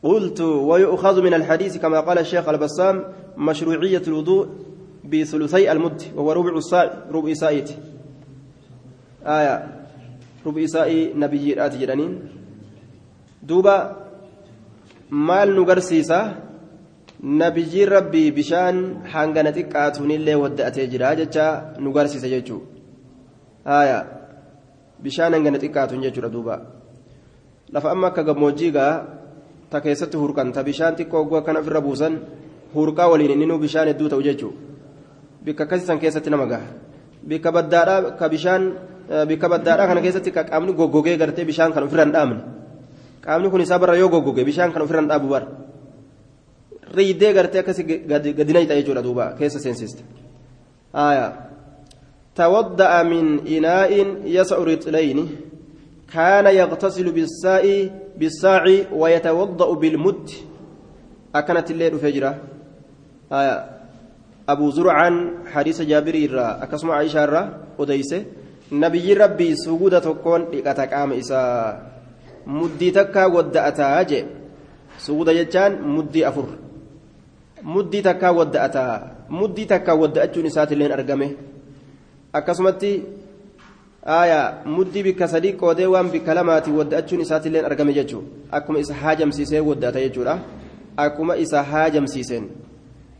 قلت 0.03 0.41
ويؤخذ 0.41 1.21
من 1.21 1.33
الحديث 1.33 1.77
كما 1.77 1.99
قال 1.99 2.17
الشيخ 2.19 2.49
البسام 2.49 3.03
مشروعية 3.37 4.01
الوضوء 4.07 4.47
بثلثي 5.05 5.71
المد 5.71 6.03
وهو 6.15 6.31
ربع 6.31 6.57
الساعة 6.57 6.91
ربع 7.11 7.33
ساعة 7.33 7.65
آية. 9.25 9.55
ربع 10.45 10.65
ساعة 10.65 11.15
نبي 11.15 11.65
آتي 11.65 11.77
جرانين 11.77 12.19
دوبا 13.43 14.03
nu 15.13 15.65
garsiisa 15.65 16.33
nabiyyiin 17.23 17.87
rabbii 17.87 18.35
bishaan 18.35 19.07
hangana 19.07 19.55
xiqqaatuunillee 19.55 20.35
wadda'atee 20.35 20.87
jira 20.91 21.15
jecha 21.15 21.75
nu 21.79 21.95
garsiisa 21.95 22.27
jechuudha 22.27 22.67
haaya. 23.63 23.99
Bishaan 24.99 25.33
hangana 25.33 25.57
xiqqaatuun 25.57 26.03
jechuudha 26.03 26.29
duuba. 26.29 26.59
Lafa 27.71 27.91
amma 27.91 28.11
akka 28.11 28.23
gammoojjii 28.23 28.71
gaa 28.71 28.93
ta 29.71 29.79
keessatti 29.79 30.19
hurkan 30.19 30.51
ta 30.51 30.63
bishaan 30.63 30.95
xiqqoo 30.99 31.23
ogguu 31.23 31.39
akkana 31.39 31.59
ofirra 31.63 31.81
buusan 31.81 32.19
hurqaa 32.75 33.07
waliin 33.07 33.39
inni 33.39 33.57
bishaan 33.57 33.87
hedduu 33.87 34.11
ta'u 34.11 34.21
jechuudha 34.21 34.59
bikka 35.43 35.63
akkasiisan 35.63 35.99
keessatti 35.99 36.29
nama 36.29 36.45
gaha. 36.45 36.67
Bikka 37.23 37.51
baddaadhaa 37.55 38.19
ka 38.19 38.29
bishaan 38.29 38.75
bikka 39.27 39.47
baddaadhaa 39.47 39.87
kana 39.87 40.01
keessatti 40.03 40.31
ka 40.31 40.43
qaamni 40.43 40.75
goggogee 40.75 41.17
gartee 41.17 41.47
bishaan 41.47 41.71
kan 41.71 41.87
ofirra 41.87 42.03
hin 42.03 42.11
dhaamne 42.11 42.39
qaamni 43.23 43.47
kun 43.49 43.61
isaa 43.63 43.79
yoo 43.95 44.09
goggoge 44.11 44.43
bishaan 44.43 44.75
kan 44.75 44.83
ofirra 44.83 44.99
hin 44.99 45.07
dhaabu 45.07 45.27
bara 45.31 45.62
riidee 46.93 47.33
gartee 47.33 47.59
akkasi 47.59 47.83
gadina 48.39 48.59
hixa 48.59 48.75
jechuudha 48.79 49.01
duuba 49.01 49.33
keessa 49.39 49.59
seensiste. 49.59 50.03
Tawadda'a 52.33 53.03
min 53.03 53.45
inaa'in 53.45 54.25
yasa'u 54.25 54.65
rixlayni 54.65 55.25
كان 56.13 56.45
يغتسل 56.45 57.11
بالساء 57.11 57.65
بالساع 58.17 58.63
ويتوضأ 58.93 59.69
بالمد 59.75 60.29
أكنت 61.35 61.71
الليل 61.71 61.93
فجرة 61.99 62.31
آية 63.33 63.55
أبو 64.49 64.69
زرعان 64.69 65.15
حديث 65.53 65.81
جابر 65.81 66.15
الرا 66.15 66.63
أكسم 66.63 66.91
عائشة 66.91 67.23
الرا 67.23 67.43
أديسه 67.79 68.25
نبي 68.71 69.13
ربي 69.13 69.55
سجود 69.55 70.01
تكون 70.01 70.41
لقتك 70.53 70.93
عام 70.93 71.11
إساء 71.13 71.91
مدي 72.47 72.91
تكا 72.91 73.25
ودأتا 73.25 74.01
جي 74.03 74.25
سجود 74.99 75.29
جتان 75.29 75.81
مدي 75.81 76.27
أفر 76.27 76.45
تكا 78.01 78.29
ودأتا 78.29 78.85
مدي 79.29 79.65
تكا 79.65 79.91
ودأتو 79.91 80.41
نسات 80.41 80.71
اللين 80.71 80.91
أرقمه 80.91 81.31
أكسمتي 82.35 83.03
aayaa 84.05 84.53
muddii 84.65 85.03
bikka 85.03 85.27
sadii 85.27 85.53
qoodee 85.53 85.85
waan 85.87 86.09
bikka 86.11 86.33
lamaati 86.35 86.71
wadda'achuun 86.71 87.21
isaatiillee 87.21 87.61
argame 87.67 87.93
jechuudha 87.93 88.27
akkuma 88.57 88.79
isa 88.79 88.93
haajamsiisee 88.93 89.59
wadda'ata 89.59 89.99
jechuudha 90.05 90.33
akkuma 90.97 91.37
isa 91.43 91.63
haajamsiiseen 91.63 92.49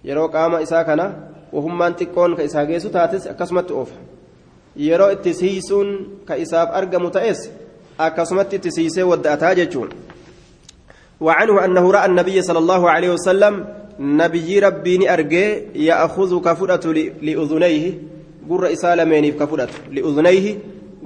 yeroo 0.10 0.28
qaama 0.34 0.62
isaa 0.66 0.84
kana 0.84 1.06
wahummaan 1.54 1.96
xiqqoon 2.00 2.36
ka 2.36 2.44
isaa 2.50 2.66
geessu 2.66 2.90
taates 2.90 3.28
akkasumatti 3.34 3.74
oofa 3.74 3.96
yeroo 4.88 5.12
itti 5.16 5.34
siisuun 5.34 5.96
ka 6.26 6.36
isaaf 6.36 6.76
argamu 6.82 7.10
ta'es 7.10 7.50
akkasumatti 7.98 8.56
itti 8.56 8.72
siisee 8.72 9.08
wadda'ataa 9.12 9.56
jechuudha. 9.56 9.96
وعنه 11.24 11.66
أنه 11.66 11.92
رأى 11.92 12.06
النبي 12.06 12.42
صلى 12.42 12.60
الله 12.60 12.90
عليه 12.90 13.10
وسلم 13.10 13.66
نبي 14.00 14.60
ربي 14.60 15.14
أرجي 15.14 15.46
يأخذ 15.76 16.42
كفرة 16.42 16.92
لأذنيه 17.22 17.94
قر 18.50 18.74
إسالمين 18.74 19.32
كفرة 19.32 19.70
لأذنيه 19.92 20.58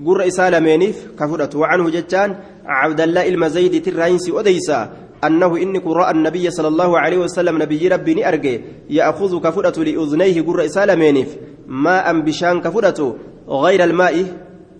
قر 0.06 0.28
إسالمين 0.28 0.94
كفرة 1.20 1.58
وعنه 1.58 1.90
جتان 1.90 2.36
عبد 2.66 3.02
الله 3.02 3.28
المزيد 3.28 3.84
تراينسي 3.86 4.40
أديسا 4.40 4.92
أنه 5.24 5.58
إنك 5.58 5.88
رأى 5.88 6.12
النبي 6.12 6.50
صلى 6.50 6.68
الله 6.68 7.00
عليه 7.00 7.18
وسلم 7.18 7.62
نبي 7.62 7.88
ربي 7.88 8.28
أرجي 8.28 8.62
يأخذ 8.90 9.40
كفرة 9.40 9.84
لأذنيه 9.84 10.42
قر 10.42 10.66
إسالمين 10.66 11.26
ماء 11.68 12.20
بشان 12.20 12.62
كفرة 12.62 13.16
غير 13.50 13.84
الماء 13.84 14.26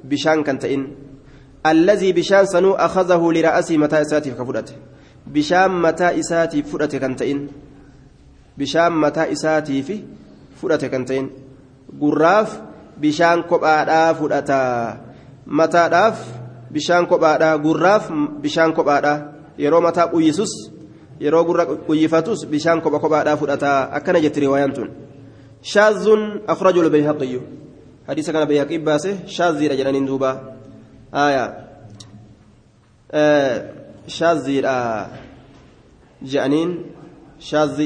بشان 0.04 0.44
كنتئن 0.44 0.88
الذي 1.66 2.12
بشان 2.12 2.46
سنو 2.46 2.72
أخذه 2.74 3.32
لرأسه 3.32 3.78
متى 3.78 4.02
إساتي 4.02 4.32
كفرته 4.32 4.74
بشان 5.28 5.82
متى 5.82 6.20
إساتي 6.20 6.64
فرته 6.64 6.98
كنتئن 6.98 7.48
بشان 8.58 8.92
متى 8.92 9.32
إساتي 9.32 9.82
في 9.84 10.04
فرته 10.62 10.88
كنتئن 10.88 11.30
gurraaf 11.96 12.52
bishaan 13.00 13.48
kophaadhaa 13.48 14.14
fudhata 14.20 14.60
mataadhaaf 15.48 16.18
bishaan 16.72 17.08
kophaadhaa 17.08 17.58
gurraaf 17.64 18.12
bishaan 18.44 18.74
kophaadhaa 18.76 19.18
yeroo 19.58 19.82
mataa 19.82 20.08
quyyisus 20.12 20.52
yeroo 21.20 21.44
gurra 21.48 21.66
quyyifatus 21.88 22.44
bishaan 22.52 22.82
kopha 22.82 23.00
kophaadhaa 23.00 23.38
fudhata 23.38 23.90
akkana 24.00 24.20
jetti 24.20 24.44
riwaayaan 24.44 24.74
tun 24.74 24.90
shaazun 25.62 26.44
akhrajo 26.48 26.84
lbayhaqiyyu 26.84 27.42
hadiisa 28.08 28.34
kana 28.36 28.46
bayhaqii 28.52 28.84
baase 28.84 29.12
shaaziidha 29.38 29.80
jedhaniin 29.80 30.08
duuba 30.08 30.32
aya 31.12 31.44
shaaziidha 34.08 34.76
جانين 36.24 36.70
شاذ 37.40 37.78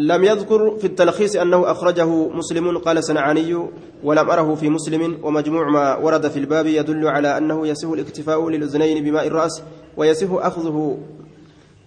لم 0.00 0.24
يذكر 0.24 0.76
في 0.78 0.86
التلخيص 0.86 1.36
أنه 1.36 1.70
أخرجه 1.70 2.28
مسلم 2.28 2.78
قال 2.78 3.04
سنعاني 3.04 3.68
ولم 4.04 4.30
أره 4.30 4.54
في 4.54 4.68
مسلم 4.68 5.18
ومجموع 5.22 5.70
ما 5.70 5.96
ورد 5.96 6.28
في 6.28 6.38
الباب 6.38 6.66
يدل 6.66 7.08
على 7.08 7.38
أنه 7.38 7.66
يسه 7.66 7.94
الاكتفاء 7.94 8.48
للأذنين 8.48 9.04
بماء 9.04 9.26
الرأس 9.26 9.62
ويسه 9.96 10.46
أخذه 10.46 10.98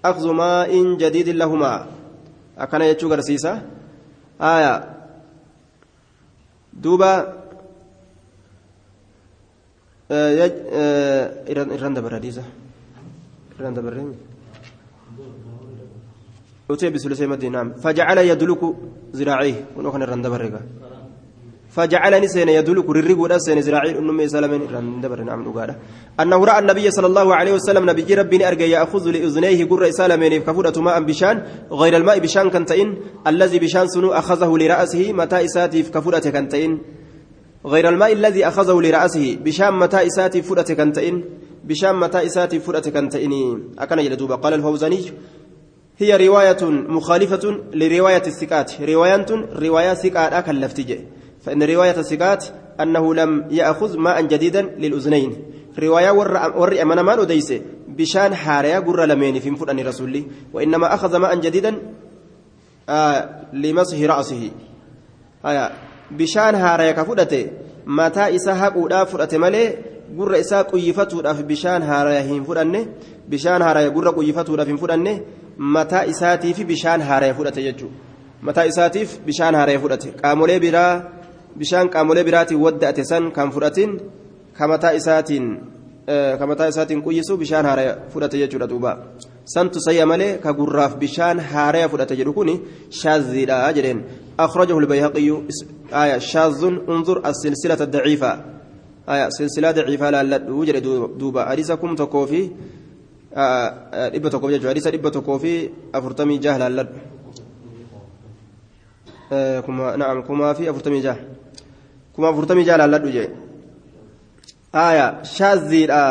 أخذ 0.06 0.32
ماء 0.32 0.98
جديد 0.98 1.30
لهما. 1.30 1.88
أكن 2.58 2.82
يتشو 2.82 3.08
غرسيسة 3.08 3.62
آية. 4.42 4.94
دوبا. 6.74 7.44
إيران 10.12 11.94
دبر 11.94 12.16
حديثة 12.16 12.44
إيران 13.60 13.74
أتي 16.72 16.90
بسلسة 16.90 17.28
مدينة 17.28 17.58
نعم 17.58 17.68
فجعل 17.84 18.18
يدلك 18.18 18.62
ذراعيه 19.16 19.66
ونوخن 19.78 20.02
إيران 20.02 20.22
دبر 20.22 20.42
فجعلني 21.76 22.28
سين 22.28 22.50
يدلك 22.50 22.90
ررق 22.90 23.38
سين 23.38 23.62
زراعي 23.62 23.92
أنم 24.00 24.28
سلمين 24.28 24.62
رندبر 24.76 25.20
نعم 25.30 25.40
نقالا 25.48 25.76
أنه 26.22 26.46
رأى 26.46 26.60
النبي 26.60 26.92
صلى 26.92 27.08
الله 27.12 27.36
عليه 27.36 27.54
وسلم 27.58 27.90
نبي 27.90 28.14
ربي 28.14 28.48
أرجى 28.48 28.70
يأخذ 28.70 29.04
لأذنيه 29.16 29.60
قر 29.70 29.84
سلمين 29.92 30.34
كفودة 30.48 30.82
ماء 30.82 30.98
بشان 31.10 31.36
غير 31.72 31.94
الماء 31.98 32.20
بشان 32.20 32.50
كنتين 32.50 32.88
الذي 33.28 33.60
بشان 33.60 33.88
سنو 33.88 34.10
أخذه 34.22 34.52
لرأسه 34.62 35.14
متى 35.20 35.46
إساتي 35.46 35.82
كفودة 35.84 36.26
كنتين 36.36 36.72
غير 37.66 37.90
الماء 37.90 38.12
الذي 38.14 38.48
أخذه 38.48 38.76
لرأسه 38.86 39.26
بشان 39.46 39.74
متى 39.82 40.08
إساتي 40.08 40.42
فودة 40.42 40.70
كنتين 40.80 41.16
بشان 41.70 41.96
متى 41.96 42.26
إساتي 42.26 42.60
فودة 42.60 42.88
كنتين 42.96 43.34
أكن 43.80 44.00
يلدوب 44.00 44.32
قال 44.32 44.54
الفوزاني 44.54 45.02
هي 45.98 46.28
رواية 46.28 46.58
مخالفة 46.70 47.62
لرواية 47.74 48.24
الثقات. 48.28 48.82
رواية 48.82 49.26
رواية 49.56 49.94
ثقات 49.94 50.34
أكل 50.34 50.62
لفتجي 50.62 51.00
فإن 51.42 51.64
رواية 51.64 52.00
الثقات 52.00 52.46
أنه 52.80 53.14
لم 53.14 53.48
يأخذ 53.52 53.98
ماء 53.98 54.22
جديدا 54.22 54.62
للأذنين. 54.62 55.36
رواية 55.80 56.12
ور 56.12 56.82
أمانة 56.82 57.02
ما 57.02 57.16
نديس 57.16 57.54
بشان 57.88 58.36
حاريا 58.36 58.80
قر 58.80 59.06
لمين 59.06 59.40
في 59.40 59.52
مفرد 59.52 59.80
رسولي. 59.80 60.26
وإنما 60.54 60.94
أخذ 60.94 61.18
ماء 61.18 61.36
جديدا 61.36 61.76
آه 62.90 63.30
لمسح 63.54 64.00
رأسه. 64.02 64.52
آية. 65.46 65.72
بشان 66.12 66.58
حاريا 66.58 66.92
كفودته 66.92 67.48
متى 67.86 68.36
إسا 68.36 68.54
حقودا 68.56 69.04
فرأت 69.04 69.36
مالي 69.36 69.78
قر 70.20 70.40
إسا 70.40 70.62
قيفتودا 70.62 71.34
في 71.34 71.44
بشان 71.44 71.84
حاريا 71.84 72.22
هم 72.22 72.44
فرأنه 72.44 72.88
بشان 73.30 73.64
حاريا 73.64 73.90
قر 73.90 74.10
قيفتودا 74.10 74.64
في 74.66 74.78
فرأنه 74.78 75.22
في 76.54 76.64
بشان 76.64 77.04
حاريا 77.04 77.34
فرأت 77.34 77.58
يجو 77.58 77.88
متى 78.44 78.68
إساتي 78.68 79.06
في 79.06 79.18
بشان 79.28 79.58
حاريا 79.58 79.78
فرأت 79.78 80.04
قامولي 80.26 80.60
برا 80.60 81.14
bishaan 81.58 81.90
qaamolee 81.94 82.24
biraatiin 82.24 82.62
wadda'ate 82.66 83.04
san 83.06 83.32
kan 83.32 83.52
fudhatin 83.54 83.92
kamataa 84.58 84.92
isaatiin 85.00 85.46
kamataa 86.40 86.68
isaatiin 86.74 87.02
quyyisu 87.06 87.38
bishaan 87.38 87.66
haaraya 87.66 87.94
fudhate 88.14 88.38
jechuudha 88.42 88.68
duuba 88.72 88.92
santu 89.54 89.80
sayya 89.86 90.06
malee 90.12 90.38
ka 90.44 90.54
gurraaf 90.60 90.98
bishaan 91.04 91.40
haaraya 91.52 91.90
fudhate 91.92 92.16
jedhu 92.20 92.34
kun 92.34 92.50
shaaziidha 93.02 93.74
jedheen 93.80 94.02
أخرجه 94.40 94.78
البيهقي 94.80 95.30
آية 95.94 96.18
شاذ 96.18 96.64
انظر 96.90 97.18
السلسلة 97.30 97.84
الضعيفة 97.88 98.32
آية 99.10 99.30
سلسلة 99.30 99.72
ضعيفة 99.72 100.10
لا 100.10 100.50
وجد 100.50 100.76
دوبا 101.18 101.52
أريسكم 101.52 101.96
تكوفي 101.96 102.50
dhibba 104.14 104.30
tokkoof 104.30 104.52
jechuudha 104.52 104.70
hadiisa 104.70 104.92
dhibba 104.92 105.12
tokkoo 105.12 105.40
fi 105.40 105.54
afurtamii 105.94 106.40
jaha 106.40 106.58
laalladhu 106.60 106.94
naam 109.98 110.24
kumaa 110.24 110.54
fi 110.54 110.68
afurtamii 110.68 111.02
jaha 111.02 111.20
kuma 112.14 112.30
afurtamii 112.30 112.64
jaalaalladhu 112.64 113.12
jee 113.12 113.30
aya 114.74 115.06
shaaziidha 115.36 116.04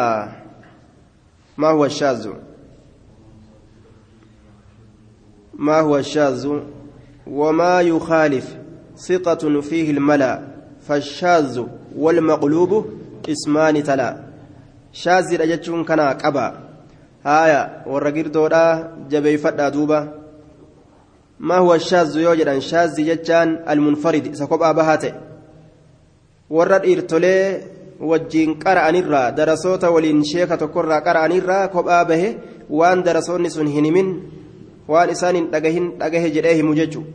maa 1.57 1.73
huwa 1.73 1.91
shaazu 1.91 2.35
ما 5.63 5.81
هو 5.81 5.99
الشاذ 5.99 6.61
وما 7.27 7.81
يخالف 7.81 8.57
ثقة 8.97 9.61
فيه 9.61 9.91
الملا 9.91 10.41
فالشاذ 10.81 11.65
والمقلوب 11.97 12.87
اسمان 13.29 13.83
تلا 13.83 14.25
شاذ 14.93 15.37
رجتون 15.37 15.85
كان 15.85 16.01
قبا 16.01 16.72
هايا 17.25 17.83
والرقير 17.87 18.27
دودا 18.29 18.93
جبي 19.11 19.37
فدا 19.39 19.69
دوبا 19.69 20.01
ما 21.41 21.57
هو 21.59 21.75
الشاذ 21.75 22.17
يوجد 22.17 22.59
شاذ 22.59 22.97
جتان 23.09 23.49
المنفرد 23.71 24.35
سكوبا 24.35 24.73
بهاته 24.73 25.13
warra 26.53 26.79
dhiirtolee 26.85 27.45
wajjiin 28.11 28.59
qara'anirraa 28.63 29.33
darasoota 29.37 29.91
waliin 29.95 30.21
sheeka 30.31 30.57
tokkorraa 30.63 31.01
qara'anirraa 31.07 31.69
kophaa 31.75 32.05
bahe 32.11 32.29
waan 32.79 33.05
darasoonni 33.07 33.51
sun 33.55 33.69
hin 33.75 33.85
himin 33.89 34.09
waan 34.93 35.11
isaan 35.15 35.37
hin 35.39 35.47
dhagahin 35.53 35.87
dhagahe 36.01 36.29
jedhee 36.35 36.55
himu 36.59 36.75
jechuudha 36.81 37.09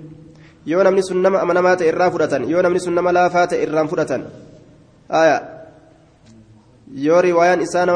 yoo 0.65 0.83
namni 0.87 1.03
sun 1.09 1.21
nama 1.25 1.43
amanamaa 1.45 1.75
ta'e 1.81 1.91
irraa 1.91 2.09
fudhatan 2.15 2.49
yoo 2.53 2.61
namni 2.65 2.81
sun 2.85 2.97
nama 2.99 3.13
laafaa 3.17 3.45
ta'e 3.51 3.61
irraan 3.67 3.91
fudhatan 3.91 4.25
yoo 6.93 7.21
riwaayaan 7.21 7.61
isaan 7.61 7.89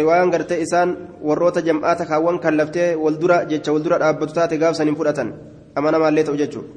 riwaayaan 0.00 0.30
gartee 0.30 0.60
isaan 0.66 0.96
warroota 1.22 1.60
jam'aata 1.62 2.06
kaawwan 2.10 2.38
kan 2.38 2.56
laftee 2.56 2.90
waldura 3.04 3.44
jecha 3.50 3.72
waldura 3.72 3.98
dhaabbatu 3.98 4.32
taate 4.34 4.58
gaafsan 4.58 4.86
hin 4.90 4.96
fudhatan 5.00 5.32
amanamaallee 5.74 6.24
ta'u 6.24 6.36
jechuudha 6.36 6.68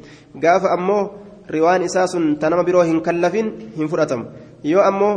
gaafa 0.45 0.71
ammoo. 0.77 1.03
riwaan 1.51 1.83
isaa 1.83 2.07
sun 2.07 2.37
ta 2.39 2.49
nama 2.49 2.63
biroo 2.63 2.83
hin 2.87 3.01
kallafin 3.03 3.47
hin 3.77 3.87
fudhatamu 3.91 4.25
yoo 4.63 4.83
ammoo 4.89 5.13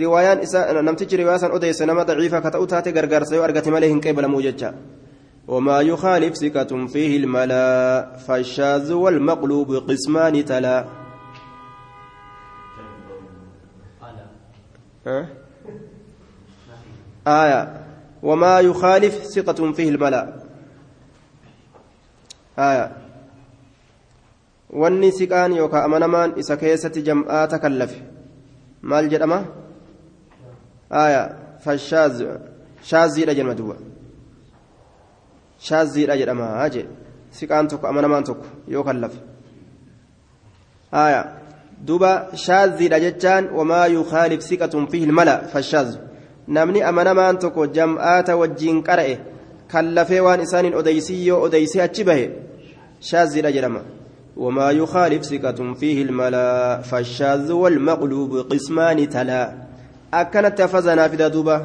riwaayaan 0.00 0.42
isaa 0.42 0.82
namtichi 0.82 1.16
riwaayaa 1.20 1.42
san 1.44 1.52
odeesse 1.58 1.86
nama 1.86 2.04
daciifa 2.08 2.40
ka 2.42 2.50
ta'u 2.54 2.66
taate 2.72 2.92
gargaarsa 2.96 3.36
yoo 3.36 3.44
argate 3.48 3.70
malee 3.70 3.90
hin 3.94 4.00
qeebalamuu 4.06 4.42
jecha 4.48 4.74
وما 5.48 5.80
يخالف 5.80 6.36
ثقة 6.36 6.86
فيه 6.92 7.16
الملا 7.24 7.68
فالشاذ 8.26 8.92
والمقلوب 8.92 9.88
قسمان 9.88 10.44
تلا 10.44 10.84
آية 17.26 17.82
وما 18.22 18.60
يخالف 18.60 19.14
ثقة 19.24 19.72
فيه 19.72 19.88
الملا 19.88 20.32
آية 22.58 22.92
wanni 24.68 25.08
siqaan 25.12 25.56
yookaan 25.56 25.84
amanamaan 25.88 26.36
isa 26.36 26.56
keessatti 26.56 27.00
jam'aata 27.02 27.58
kallafe 27.58 28.02
maal 28.82 29.08
jedhama 29.08 29.38
aya 30.90 31.22
shaaziidha 32.90 33.34
jedhama 33.34 33.54
duuba 33.60 33.76
shaaziidha 35.68 36.16
jedhama 36.20 36.68
jee 36.74 36.86
siqaan 37.38 37.68
tokko 37.68 37.86
amanamaan 37.88 38.24
tokko 38.24 38.46
yoo 38.74 38.84
kallafe 38.84 39.18
aya 40.92 41.22
duuba 41.86 42.12
shaaziidha 42.44 43.00
jechaan 43.06 43.48
wamaa 43.58 43.86
yukaalif 43.86 44.42
siqatun 44.50 44.86
fihi 44.92 45.04
ilmala 45.08 45.36
fashaaz 45.52 45.96
namni 46.56 46.82
amanamaan 46.90 47.38
tokko 47.44 47.66
jam'aata 47.76 48.38
wajjiin 48.40 48.82
qara'e 48.88 49.14
kallafee 49.72 50.20
waan 50.26 50.40
isaaniin 50.46 50.78
odeysii 50.80 51.26
yoo 51.28 51.40
odeysee 51.46 51.82
achi 51.86 52.04
bahe 52.10 52.26
shaaziidha 53.10 53.52
jedhama. 53.56 53.82
وما 54.38 54.70
يخالف 54.70 55.24
ثقة 55.24 55.74
فيه 55.74 56.02
الملا 56.02 56.82
فالشاذ 56.82 57.52
والمقلوب 57.52 58.32
قسمان 58.50 59.08
تلا 59.08 59.42
أكنت 60.14 60.58
تفزنا 60.58 61.08
في 61.08 61.16
دوبة 61.16 61.56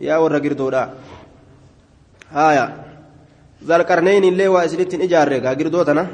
يا 0.00 0.16
ورقر 0.16 0.52
دودا 0.52 0.82
هايا 2.32 2.66
ذا 3.64 3.76
القرنين 3.76 4.24
اللي 4.24 4.48
واسنت 4.48 4.94
إجارة 4.94 5.36
قاقر 5.44 5.68
دوتنا 5.68 6.06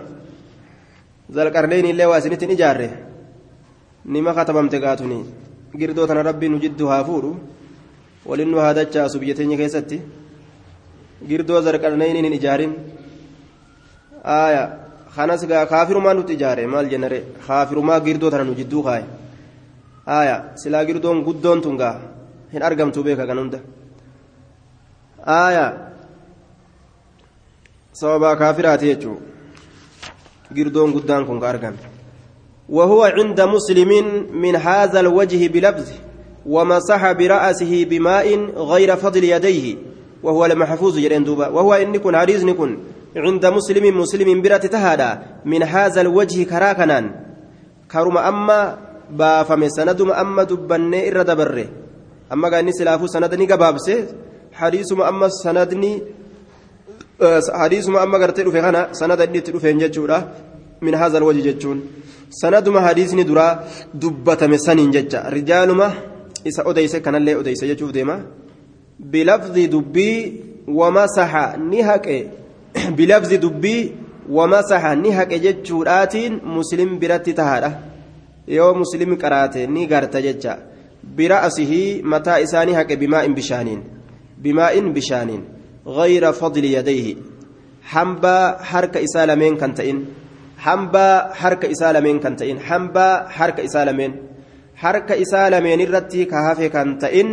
ذا 1.33 1.43
القرنين 1.43 1.87
اللي 1.93 2.07
واسنت 2.07 2.43
إجارة 2.43 2.91
نما 4.07 4.33
ختممت 4.33 4.75
قاتني 4.75 5.19
قردوتنا 5.81 6.23
ربي 6.23 6.49
نجدها 6.49 7.03
فورو 7.03 7.35
ولنو 8.29 8.59
هذا 8.61 8.83
الشاس 8.83 9.17
بيتني 9.17 9.57
كيستي 9.57 9.99
قردو 11.31 11.59
ذا 11.65 11.71
القرنين 11.71 12.33
إجارين 12.37 12.73
آية 14.25 14.89
kanas 15.19 15.43
gaa 15.51 15.67
kaafirumaa 15.67 16.15
nuti 16.15 16.33
ijaare 16.39 16.67
maal 16.73 16.89
jennare 16.93 17.19
kaafirumaa 17.47 18.01
girdoo 18.07 18.31
tana 18.33 18.45
nu 18.45 18.55
jidduu 18.59 18.83
kaaye 18.87 19.07
aya 20.19 20.37
silaa 20.61 20.85
girdoon 20.89 21.23
guddoon 21.27 21.63
tun 21.65 21.77
gaa 21.81 21.97
hin 22.53 22.63
argamtu 22.69 23.03
beeka 23.07 23.27
kan 23.31 23.41
hunda 23.43 23.59
aya 25.37 25.65
sababaa 28.01 28.37
kaafiraati 28.43 28.91
jechuu 28.91 29.17
girdoon 30.59 30.95
guddaan 30.97 31.27
kun 31.31 31.41
ka 31.45 31.49
argame 31.55 31.81
وهو 32.69 33.05
عند 33.05 33.41
مسلم 33.41 33.91
من 34.45 34.57
هذا 34.57 35.01
الوجه 35.01 35.49
بلفظ 35.49 35.89
ومسح 36.49 37.13
برأسه 37.13 37.85
بماء 37.85 38.27
غير 38.57 38.97
فضل 38.97 39.25
يديه 39.25 39.77
وهو 40.23 40.45
المحفوظ 40.47 40.99
جرين 40.99 41.25
دوبا 41.25 41.49
وهو 41.49 41.75
إن 41.75 41.97
كن 41.97 42.17
حديث 42.17 42.45
كن. 42.45 42.79
عند 43.17 43.47
مسلم 43.47 44.01
مسلم 44.01 44.43
برة 44.43 44.57
تهادا 44.57 45.11
من 45.45 45.63
هذا 45.63 46.01
الوجه 46.01 46.43
كراكنان. 46.43 47.05
كرم 47.93 48.19
أما 48.19 48.79
بافم 49.11 49.69
سندم 49.69 50.11
أما 50.11 50.43
دبني 50.43 51.09
إر 51.09 51.23
دبره 51.23 51.67
أما 52.33 52.49
قال 52.49 52.75
سلافو 52.75 53.07
سندني 53.07 53.47
قبابسه 53.47 54.07
حديث 54.53 54.93
أما 54.93 55.29
سندني 55.29 55.93
حديث 57.61 57.89
أما 57.89 58.19
قرتي 58.19 58.43
رفي 58.43 58.61
خنا 58.63 58.83
سندني 58.93 59.41
ترفين 59.41 59.79
جتشورا 59.79 60.19
من 60.83 60.95
هذا 60.95 61.19
الوجه 61.19 61.41
جتشون 61.51 61.79
سندما 62.31 62.81
حديثني 62.81 63.23
درا 63.23 63.65
دبة 63.95 64.47
مسنين 64.47 64.91
جتشا 64.91 65.29
رجالما 66.47 66.49
إسا 66.49 66.71
أديس 66.71 66.97
كان 66.97 67.15
اللي 67.15 67.41
أديس 67.41 67.65
جتشوف 67.65 67.91
ديما 67.91 68.27
بلفظ 69.01 69.59
دبي 69.59 70.43
ومسح 70.69 71.57
نهك 71.57 72.27
بلفظ 72.89 73.35
دبي 73.35 73.93
ومسح 74.31 74.93
نهك 74.93 75.35
جتشوراتين 75.35 76.41
مسلم 76.45 76.99
برت 76.99 77.31
تهاده 77.31 77.79
yoo 78.49 78.75
musliimi 78.75 79.17
qaraate 79.19 79.67
ni 79.67 79.87
garta 79.87 80.23
jecha 80.23 80.57
bira'asihi 81.17 82.03
mataa 82.03 82.39
isaanii 82.41 82.73
haqe 82.73 82.97
bimaa'in 82.97 83.35
bishaaniin 83.35 83.83
bimaa'in 84.43 84.93
bishaaniin 84.93 85.43
غير 85.89 86.33
فضل 86.33 86.65
يديه 86.65 87.17
hambaa 87.95 88.59
harka 88.61 89.01
isaa 89.01 89.27
lameen 89.27 89.57
kan 89.57 89.73
ta'in 89.75 90.07
hambaa 90.57 91.33
harka 91.33 91.69
isaa 91.75 91.93
lameen 91.93 92.21
kan 92.21 92.37
ta'in 92.37 92.59
hambaa 92.61 93.29
harka 93.39 93.63
isaa 93.63 93.85
lameen 93.85 94.13
harka 94.83 95.15
isaa 95.25 95.51
lameen 95.51 95.81
irratti 95.87 96.27
ka 96.31 96.39
hafe 96.47 96.67
kan 96.75 96.99
ta'in 97.03 97.31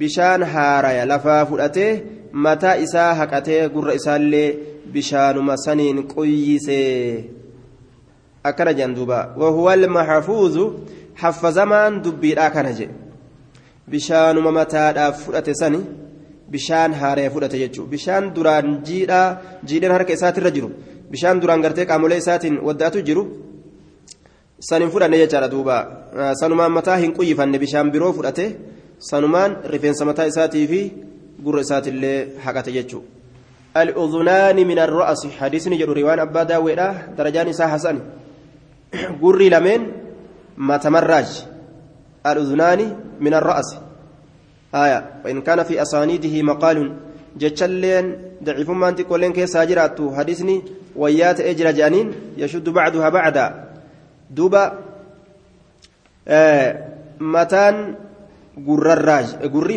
bishaan 0.00 0.42
haaraya 0.52 1.04
lafaa 1.12 1.42
fudhatee 1.50 1.92
mataa 2.44 2.76
isaa 2.86 3.10
haqatee 3.20 3.68
gurra 3.74 3.94
isaallee 4.00 4.48
bishaanuma 4.94 5.56
saniin 5.64 5.98
quyyisee 6.12 7.24
akkana 8.50 8.72
jedhan 8.78 8.94
duuba 8.98 9.18
wahuwa 9.40 9.72
almaxafuuzu 9.78 10.64
haffazamaan 11.22 12.02
dubbiidhaa 12.04 12.50
kana 12.56 12.72
jedhe 12.78 12.94
bishaanuma 13.92 14.50
mataadhaaf 14.58 15.16
fudhate 15.24 15.54
sani 15.60 15.80
bishaan 16.52 16.92
haaree 17.00 17.28
fudhate 17.34 17.58
jechuudha 17.62 17.90
bishaan 17.94 18.24
duraan 18.36 18.68
jiidhaa 18.88 19.28
jiidhaan 19.68 19.94
harka 19.96 20.12
isaatirra 20.18 20.50
jiru 20.56 20.68
bishaan 21.12 21.40
duraan 21.42 21.62
gartee 21.64 21.86
qaamolee 21.90 22.18
isaatiin 22.24 22.56
wadda'atu 22.66 23.02
jiru 23.08 23.22
san 24.68 24.82
hin 24.82 24.90
fudhanne 24.90 25.18
jechaadha 25.22 25.48
duuba. 25.48 25.76
Sanumaan 26.40 26.72
mataa 26.72 26.96
hin 26.96 27.12
quyyifanne 27.12 27.58
bishaan 27.58 27.90
biroo 27.94 28.12
fudhate 28.12 28.46
sanumaan 28.98 29.56
rifeensa 29.64 30.04
mataa 30.04 30.28
isaatii 30.32 30.66
fi 30.66 30.80
gurra 31.44 31.60
isaatillee 31.66 32.18
haqate 32.44 32.72
jechuudha. 32.72 33.20
الأذنان 33.76 34.56
من 34.66 34.78
الرأس 34.78 35.26
حديثني 35.38 35.76
جرو 35.76 35.92
روان 35.92 36.18
أبا 36.18 36.42
داويدا 36.42 37.14
درجان 37.18 37.48
إساء 37.48 37.68
حسن 37.68 37.98
قري 39.22 39.48
لمن 39.48 39.80
ما 40.56 40.76
تمرج 40.76 41.28
الأذنان 42.26 42.96
من 43.20 43.34
الرأس 43.34 43.76
آية 44.74 45.22
وإن 45.24 45.40
كان 45.40 45.62
في 45.62 45.82
أسانيده 45.82 46.42
مقال 46.42 46.96
جتشلين 47.38 48.06
ضعيف 48.44 48.70
ما 48.70 48.88
أنت 48.88 49.00
كلين 49.02 49.32
كي 49.32 49.46
ساجرات 49.46 49.98
حديثني 50.16 50.62
ويات 50.96 51.40
أجر 51.40 51.70
جانين 51.70 52.12
يشد 52.36 52.68
بعدها 52.68 53.08
بعدا 53.08 53.69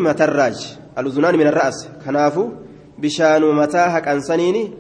متى 0.08 0.24
الراج 0.24 0.78
الأذنان 0.98 1.36
من 1.38 1.48
الرأس 1.48 1.88
كنافو 2.06 2.50
بشان 2.98 3.42
متى 3.56 3.78
هك 3.78 4.08
أنسنيني 4.08 4.72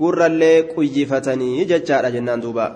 قر 0.00 0.26
اللي 0.26 0.60
قيفتني 0.60 1.64
جتشار 1.64 2.08
جنان 2.14 2.40
دوبا 2.40 2.66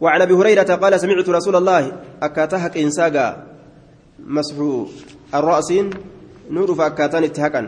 وعن 0.00 0.22
أبي 0.22 0.34
هريرة 0.34 0.74
قال 0.74 1.00
سمعت 1.00 1.28
رسول 1.28 1.56
الله 1.56 1.92
أكاتهك 2.22 2.78
إنساقا 2.78 3.46
مسح 4.18 4.56
الرأسين 5.34 5.90
نور 6.50 6.70
اتهكا 6.88 7.62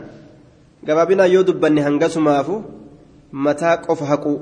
gabaabina 0.85 1.27
yoo 1.27 1.43
dubbanne 1.43 1.83
hangasumaafu 1.83 2.65
mataa 3.33 3.77
qofa 3.77 4.07
haqu 4.07 4.41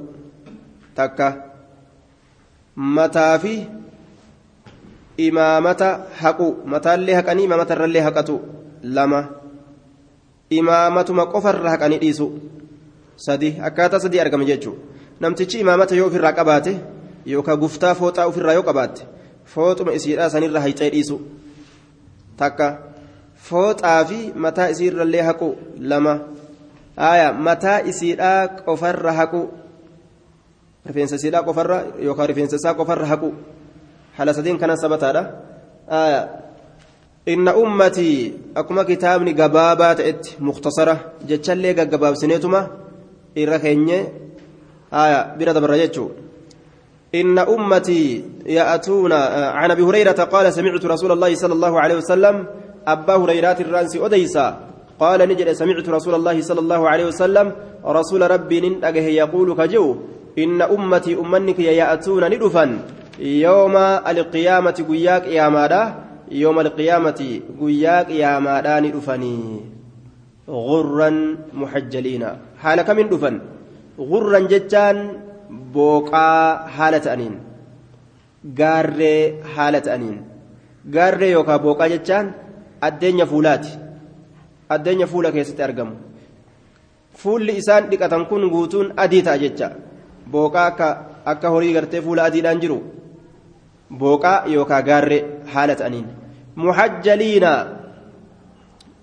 takka. 0.95 1.29
Mataa 2.77 3.39
fi 3.39 3.67
imaamata 5.18 5.88
haqu 6.22 6.46
mataallee 6.64 7.14
haqanii 7.14 7.44
imaamatarrallee 7.44 8.02
haqatu 8.09 8.40
lama. 8.83 9.20
Imaamatuma 10.50 11.26
qofarra 11.26 11.70
haqanii 11.70 11.98
dhiisu 11.98 12.26
sadi 13.16 13.57
akkaataa 13.68 14.00
sadii 14.00 14.20
argame 14.20 14.44
jechuudha. 14.44 14.81
Namtichi 15.20 15.61
imaamata 15.61 15.94
yoo 15.96 16.07
ofirraa 16.07 16.33
qabaate 16.33 16.76
yookaan 17.26 17.59
guftaa 17.59 17.94
fooxaa 17.94 18.26
ofirraa 18.31 18.55
yoo 18.59 18.62
qabaatte 18.62 19.02
fooxuma 19.55 19.92
isiidhaa 19.98 20.31
sanirra 20.31 20.61
hayxee 20.61 20.90
dhiisu 20.90 21.16
takka. 22.37 22.68
fooxaa 23.48 24.05
fi 24.05 24.18
mataa 24.35 24.68
isiirrallee 24.74 25.22
haqu 25.22 25.48
lama. 25.81 26.14
Aya 26.96 27.33
mataa 27.33 27.79
isiidhaa 27.90 28.48
qofarra 28.66 29.12
haqu. 29.12 29.40
Rifeensa 30.87 31.16
isiidhaa 31.16 31.42
qofarra 31.48 31.79
yookaan 32.07 32.29
rifeensa 32.29 32.57
isaa 32.57 32.74
qofarra 32.74 33.07
haqu 33.07 33.29
haala 34.16 34.35
sadiin 34.38 34.59
kanan 34.59 34.76
sabataadha 34.85 35.22
aya 36.02 36.20
inna 37.26 37.57
ummatii 37.62 38.35
akkuma 38.61 38.85
kitaabni 38.90 39.33
gabaabaa 39.40 39.94
ta'etti 40.00 40.37
muktasara 40.48 40.94
jechallee 41.29 41.74
gaggabaabsineetuma 41.79 42.61
irra 43.42 43.59
keenye 43.64 43.98
aya 45.02 45.18
bira 45.38 45.52
dabarra 45.57 45.79
jechuu 45.83 46.09
إن 47.14 47.38
أمتي 47.38 48.24
يأتون 48.46 49.12
عن 49.59 49.70
أبي 49.70 49.83
هريرة 49.83 50.20
قال 50.35 50.52
سمعت 50.52 50.85
رسول 50.85 51.12
الله 51.12 51.35
صلى 51.35 51.55
الله 51.55 51.81
عليه 51.81 51.96
وسلم 51.96 52.46
أبا 52.87 53.14
هريرة 53.16 53.59
الرانس 53.61 53.96
أديسا 53.96 54.46
قال 55.00 55.20
نجد 55.29 55.48
سمعت 55.52 55.88
رسول 55.88 56.14
الله 56.14 56.37
صلى 56.42 56.61
الله 56.61 56.81
عليه 56.88 57.07
وسلم 57.07 57.46
رسول 57.87 58.31
ربي 58.31 58.61
ننتقه 58.61 59.07
يقول 59.22 59.48
كجو 59.55 59.87
إن 60.38 60.62
أمتي 60.62 61.14
أمنك 61.22 61.59
يأتون 61.59 62.22
ندفا 62.33 62.64
yooma 63.18 64.05
alqiyaamati 64.05 64.83
guyyaa 64.83 65.20
qiyaamaadha 65.20 65.81
yooma 66.31 66.61
alqiyaamati 66.61 67.42
guyyaa 67.61 68.05
qiyaamaadha 68.05 68.81
ni 68.81 68.92
dhufanii? 68.92 69.62
Gurran 70.46 71.38
muhajjaliina. 71.52 72.37
Haala 72.62 72.85
kamiin 72.85 73.09
dhufan? 73.09 73.40
Gurran 73.98 74.48
jechaan 74.48 74.98
booqaa 75.72 76.68
haala 76.76 77.00
ta'aniin. 77.00 77.35
Gaarree 78.55 79.42
haala 79.57 79.81
ta'aniin. 79.81 80.18
Gaarree 80.90 81.31
yookaan 81.31 81.62
booqaa 81.62 81.88
jechaan 81.88 82.35
addeenya 82.81 83.26
fuulaati. 83.26 83.72
Addeenya 84.68 85.07
fuula 85.07 85.33
keessatti 85.33 85.62
argamu. 85.62 85.96
Fuulli 87.16 87.57
isaan 87.57 87.90
dhiqatan 87.90 88.26
kun 88.26 88.50
guutuun 88.50 88.92
adii 88.96 89.22
ta'a 89.22 89.38
jecha. 89.38 89.70
Booqaa 90.31 90.68
akka 91.24 91.48
horii 91.48 91.72
gartee 91.72 92.02
fuula 92.02 92.24
adiidhaan 92.29 92.61
jiru. 92.61 92.79
Booqaa 93.90 94.44
yookaan 94.55 94.85
gaarree 94.88 95.22
haala 95.55 95.75
ta'aniin 95.81 96.07
muhajjaliina 96.57 97.53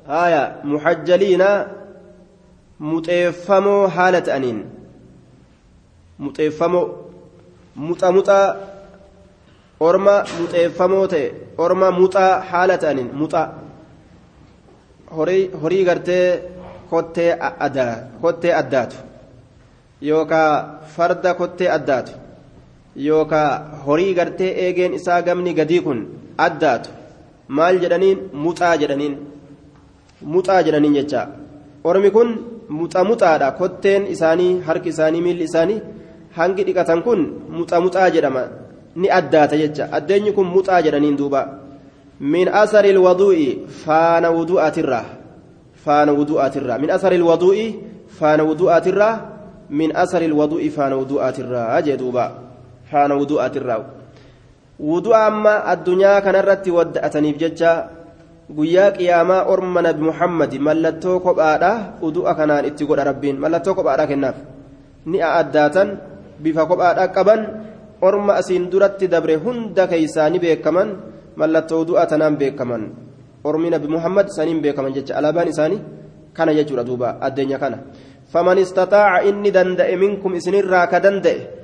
haaya 0.07 0.41
muhajjaliina 0.63 1.47
muxeeffamoo 2.91 3.87
haala 3.87 4.21
ta'aniin 4.21 4.59
muxeeffamoo 6.23 6.85
muxa 7.87 8.11
muxaa 8.17 8.47
orma 9.79 10.15
muxeeffamoo 10.39 11.05
ta'e 11.13 11.25
orma 11.57 11.91
muxaa 11.99 12.31
haala 12.51 12.77
ta'aniin 12.83 13.09
muxaa 13.21 13.47
horii 15.61 15.85
gartee 15.85 16.27
kottee 16.89 18.53
addaatu 18.59 18.95
yookaan 20.01 20.79
farda 20.95 21.33
kottee 21.33 21.69
addaatu 21.77 22.11
yookaan 22.95 23.83
horii 23.85 24.13
gartee 24.13 24.51
eegeen 24.65 24.93
isaa 24.93 25.21
gamni 25.21 25.53
gadii 25.53 25.81
kun 25.81 25.99
addaatu 26.37 26.89
maal 27.47 27.79
jedhaniin? 27.83 28.19
Muxaa 28.33 28.75
jedhaniin. 28.77 29.15
Muxaa 30.21 30.61
jedhaniin 30.63 30.93
jecha. 30.99 31.27
Ormi 31.83 32.11
kun 32.11 32.29
muxa 32.69 33.03
muxaadha. 33.03 33.51
Kotteen 33.51 34.07
isaanii 34.07 34.61
harki 34.67 34.89
isaanii 34.89 35.21
miilli 35.21 35.43
isaanii 35.49 35.81
hangi 36.37 36.63
dhiqatan 36.67 37.03
kun 37.03 37.19
muxa 37.49 37.81
muxaa 37.81 38.09
jedhama. 38.09 38.43
ni 38.95 39.09
addaata 39.09 39.57
jecha. 39.57 39.89
Addeenyi 39.91 40.31
kun 40.31 40.47
muxaa 40.47 40.81
jedhaniin 40.81 41.17
duuba. 41.17 41.41
Min 42.19 42.47
asari 42.47 42.89
ilwaduu'i 42.89 43.65
faana 43.85 44.29
wudu'aatirraa 44.31 45.05
faana 45.85 46.13
wudu'aatirraa 46.13 46.77
min 46.79 46.91
asari 46.91 47.15
ilwaduu'i 47.15 47.65
faana 48.19 48.43
wudu'aatirraa 48.43 49.19
min 49.69 49.95
asari 49.95 50.25
ilwaduu'i 50.25 50.69
faana 50.69 50.95
wudu'aatirraa 51.01 51.81
jee 51.81 51.97
duuba 51.97 52.25
faana 52.93 53.17
wudu'aatirraa 53.17 53.81
wudu'a 54.79 55.25
amma 55.29 55.65
addunyaa 55.73 56.21
kanarratti 56.25 56.73
wadda'ataniif 56.77 57.37
jecha 57.37 57.71
guyyaa 58.51 58.91
qiyaamaa 58.97 59.45
orma 59.47 59.81
nabi 59.81 60.01
muhammadi 60.09 60.59
mallattoo 60.59 61.19
kophaadha 61.23 62.01
udu'a 62.01 62.35
kanaan 62.35 62.65
itti 62.67 62.85
godha 62.85 63.07
rabbiin. 63.07 63.39
Mallattoo 63.39 63.75
kophaadha 63.75 64.07
kennaaf. 64.07 64.37
Ni 65.05 65.21
addaatan 65.21 65.87
bifa 66.43 66.67
kophaadha 66.67 67.07
qaban 67.15 67.41
orma 68.01 68.35
asiin 68.41 68.67
duratti 68.67 69.07
dabre 69.07 69.39
hunda 69.39 69.87
keeysaa 69.87 70.29
ni 70.29 70.39
beekaman 70.43 70.89
mallattoo 71.39 71.81
udu'a 71.87 72.05
tanaan 72.05 72.35
beekaman. 72.35 72.83
Ormi 73.43 73.69
nabi 73.69 73.87
muhammad 73.87 74.27
saniin 74.31 74.59
beekaman 74.59 74.93
jecha 74.93 75.15
alaabaan 75.19 75.47
isaanii 75.47 75.81
kana 76.33 76.51
jechuudha 76.51 76.83
duuba 76.83 77.17
addeenya 77.21 77.59
kana. 77.59 77.77
Faman 78.27 78.57
istataaca 78.57 79.23
inni 79.23 79.51
danda'e 79.51 79.95
minkum 79.95 80.35
isinirraa 80.35 80.87
ka 80.87 80.99
danda'e 80.99 81.62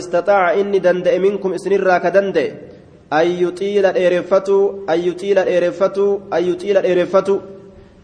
istataaca 0.00 0.54
inni 0.60 0.80
danda'e 0.80 1.18
minkum 1.18 1.54
isinirraa 1.54 2.00
ka 2.00 2.10
danda'e 2.10 2.74
أن 3.12 3.26
يطيل 3.26 3.86
الإيرفتو 3.86 4.88
أن 4.90 4.98
يطيل 5.00 5.38
الإيرفتو 5.38 6.20
أن 6.32 6.42
يطيل 6.50 6.76
الإيرفتو 6.76 7.40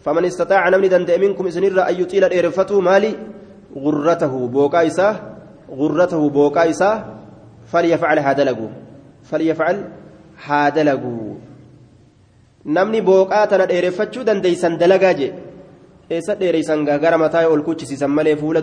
فمن 0.05 0.25
استطاع 0.25 0.69
نمني 0.69 0.89
دندئ 0.89 1.19
منكم 1.19 1.47
إسنر 1.47 1.89
أن 1.89 2.01
يطيل 2.01 2.25
الإيرفتو 2.25 2.81
مالي 2.81 3.13
غرته 3.77 4.49
بوكا 4.49 4.87
إساه 4.87 5.17
غرته 5.71 6.31
بوكا 6.31 6.71
إساه 6.71 7.05
فليفعل 7.73 8.19
هذا 8.19 8.45
لقو 8.45 8.69
فليفعل 9.31 9.77
هذا 10.47 10.83
لقو 10.83 11.35
namni 12.77 13.01
booqaa 13.01 13.47
tana 13.49 13.65
dheereffachuu 13.67 14.25
dandeeysan 14.29 14.77
dalagaa 14.81 15.15
jee 15.19 15.33
eessa 16.17 16.35
dheereysan 16.41 16.85
gara 16.85 17.19
mataa 17.23 17.49
ol 17.49 17.63
kuchisiisan 17.65 18.13
malee 18.13 18.37
fuula 18.37 18.61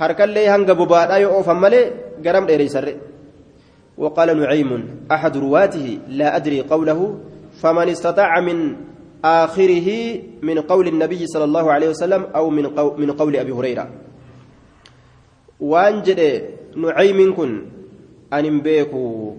harkallee 0.00 0.48
hanga 0.54 0.74
bobaadhaa 0.74 1.22
yoo 1.24 1.32
oofan 1.38 1.60
malee 1.64 1.86
قرم 2.24 2.46
ديريسر 2.46 2.86
وقال 3.98 4.38
نعيم 4.40 4.70
أحد 5.10 5.36
رواته 5.36 5.98
لا 6.08 6.36
أدري 6.36 6.60
قوله 6.60 7.18
فمن 7.62 7.88
استطاع 7.88 8.40
من 8.40 8.76
آخره 9.24 9.88
من 10.42 10.60
قول 10.60 10.88
النبي 10.88 11.26
صلى 11.26 11.44
الله 11.44 11.72
عليه 11.72 11.88
وسلم 11.88 12.22
أو 12.34 12.50
من 12.50 12.66
قول, 12.66 13.00
من 13.00 13.10
قول 13.10 13.36
أبي 13.36 13.52
هريرة. 13.52 13.88
وانجد 15.60 16.20
نعيم 16.76 17.34
كن 17.34 17.62
أن 18.32 18.60
بيكو. 18.60 19.34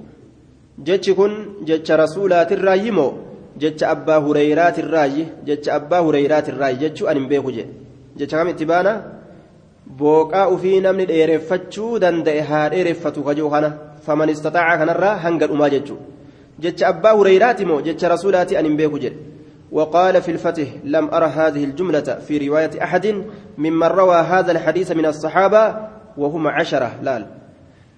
جتش 0.80 1.10
كن 1.10 1.34
جتش 1.64 1.92
رسولات 1.92 2.52
الرايمو 2.52 3.14
جتش 3.60 3.84
أبا 3.84 4.18
هريرات 4.18 4.80
الرأي 4.80 5.26
جتش 5.48 5.70
أبا 5.70 6.00
هريرات 6.00 6.50
الرأي 6.50 6.76
جتش 6.76 7.04
أن 7.04 7.28
بيكو 7.28 7.52
جتش 8.18 8.32
كم 8.36 8.48
اتبانا؟ 8.48 9.19
Booqaa 10.00 10.48
ufii 10.56 10.80
namni 10.88 11.10
dheereffachuu 11.12 11.94
danda'e 12.06 12.42
haa 12.52 12.68
dheereffatu 12.76 13.24
kajuu 13.28 13.50
kana 13.56 13.74
faman 14.06 14.30
istataaca 14.36 14.78
kanarraa 14.84 15.16
hanga 15.26 15.50
dhumaa 15.52 15.74
jechuudha 15.76 16.06
jecha 16.66 16.88
abbaa 16.92 17.18
hureyraati 17.20 17.70
moo 17.72 17.82
jecha 17.88 18.16
rasuulaati 18.16 18.58
an 18.62 18.70
hin 18.70 18.80
beeku 18.84 19.04
jedhe 19.06 19.30
وقال 19.72 20.22
في 20.22 20.32
الفتح 20.32 20.68
لم 20.84 21.14
أرى 21.14 21.26
هذه 21.26 21.64
الجملة 21.64 22.02
في 22.02 22.48
رواية 22.48 22.84
أحد 22.84 23.24
ممن 23.58 23.88
روى 23.88 24.16
هذا 24.16 24.52
الحديث 24.52 24.92
من 24.92 25.06
الصحابة 25.06 25.76
وهم 26.18 26.48
عشرة 26.48 26.92
لال 27.02 27.26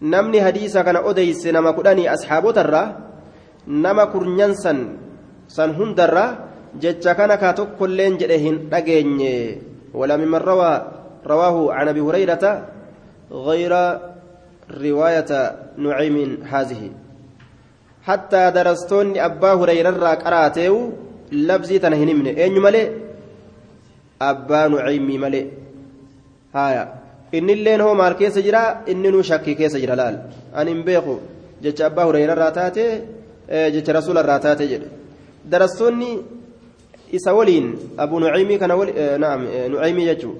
نمني 0.02 0.42
حديثا 0.42 0.82
كان 0.82 0.96
أديس 0.96 1.48
نما 1.48 1.72
كداني 1.72 2.14
أصحاب 2.14 2.54
ترى 2.54 2.84
نما 3.68 4.06
كرنيانسا 4.06 4.74
سن 5.48 5.70
هندرة 5.70 6.26
جتشا 6.82 7.14
كان 7.14 7.36
كاتوك 7.36 7.80
كلين 7.80 8.18
جدهن 8.18 8.68
ولا 9.94 10.18
ممن 10.18 10.36
روى 10.36 11.01
رواه 11.26 11.74
عن 11.74 11.88
ابي 11.88 12.02
هريره 12.02 12.68
غير 13.32 13.74
روايه 14.72 15.32
نعيم 15.78 16.44
هذه 16.44 16.92
حتى 18.04 18.52
درستون 18.52 19.18
ابا 19.18 19.54
هريره 19.54 20.14
قراتيو 20.24 20.92
لفظي 21.32 21.80
تنهنمن 21.80 22.28
اين 22.28 22.62
ملي 22.62 22.84
ابا 24.22 24.68
نعيم 24.68 25.08
ملي 25.22 25.42
هايا 26.56 27.02
keessa 28.20 28.42
jira 28.42 28.84
inni 28.92 29.10
nu 29.12 29.24
shakkii 29.24 29.56
keessa 29.56 29.80
jira 29.80 29.96
laal 29.96 30.16
ani 30.54 30.72
hin 30.72 30.84
beeku 30.84 31.14
jecha 31.64 31.86
abbaa 31.86 32.06
hureyra 32.06 32.34
irraa 32.36 32.52
taate 32.52 32.84
jecha 33.76 33.94
rasuula 33.94 34.24
irraa 34.24 34.40
taate 34.46 34.68
jedhe 34.72 34.88
darastoonni 35.52 36.12
isa 37.18 37.34
waliin 37.34 37.68
abu 37.98 38.20
nucaymii 38.20 38.60
kana 38.60 38.76
naam 39.24 39.42
nucaymii 39.74 40.06
jechuu 40.12 40.36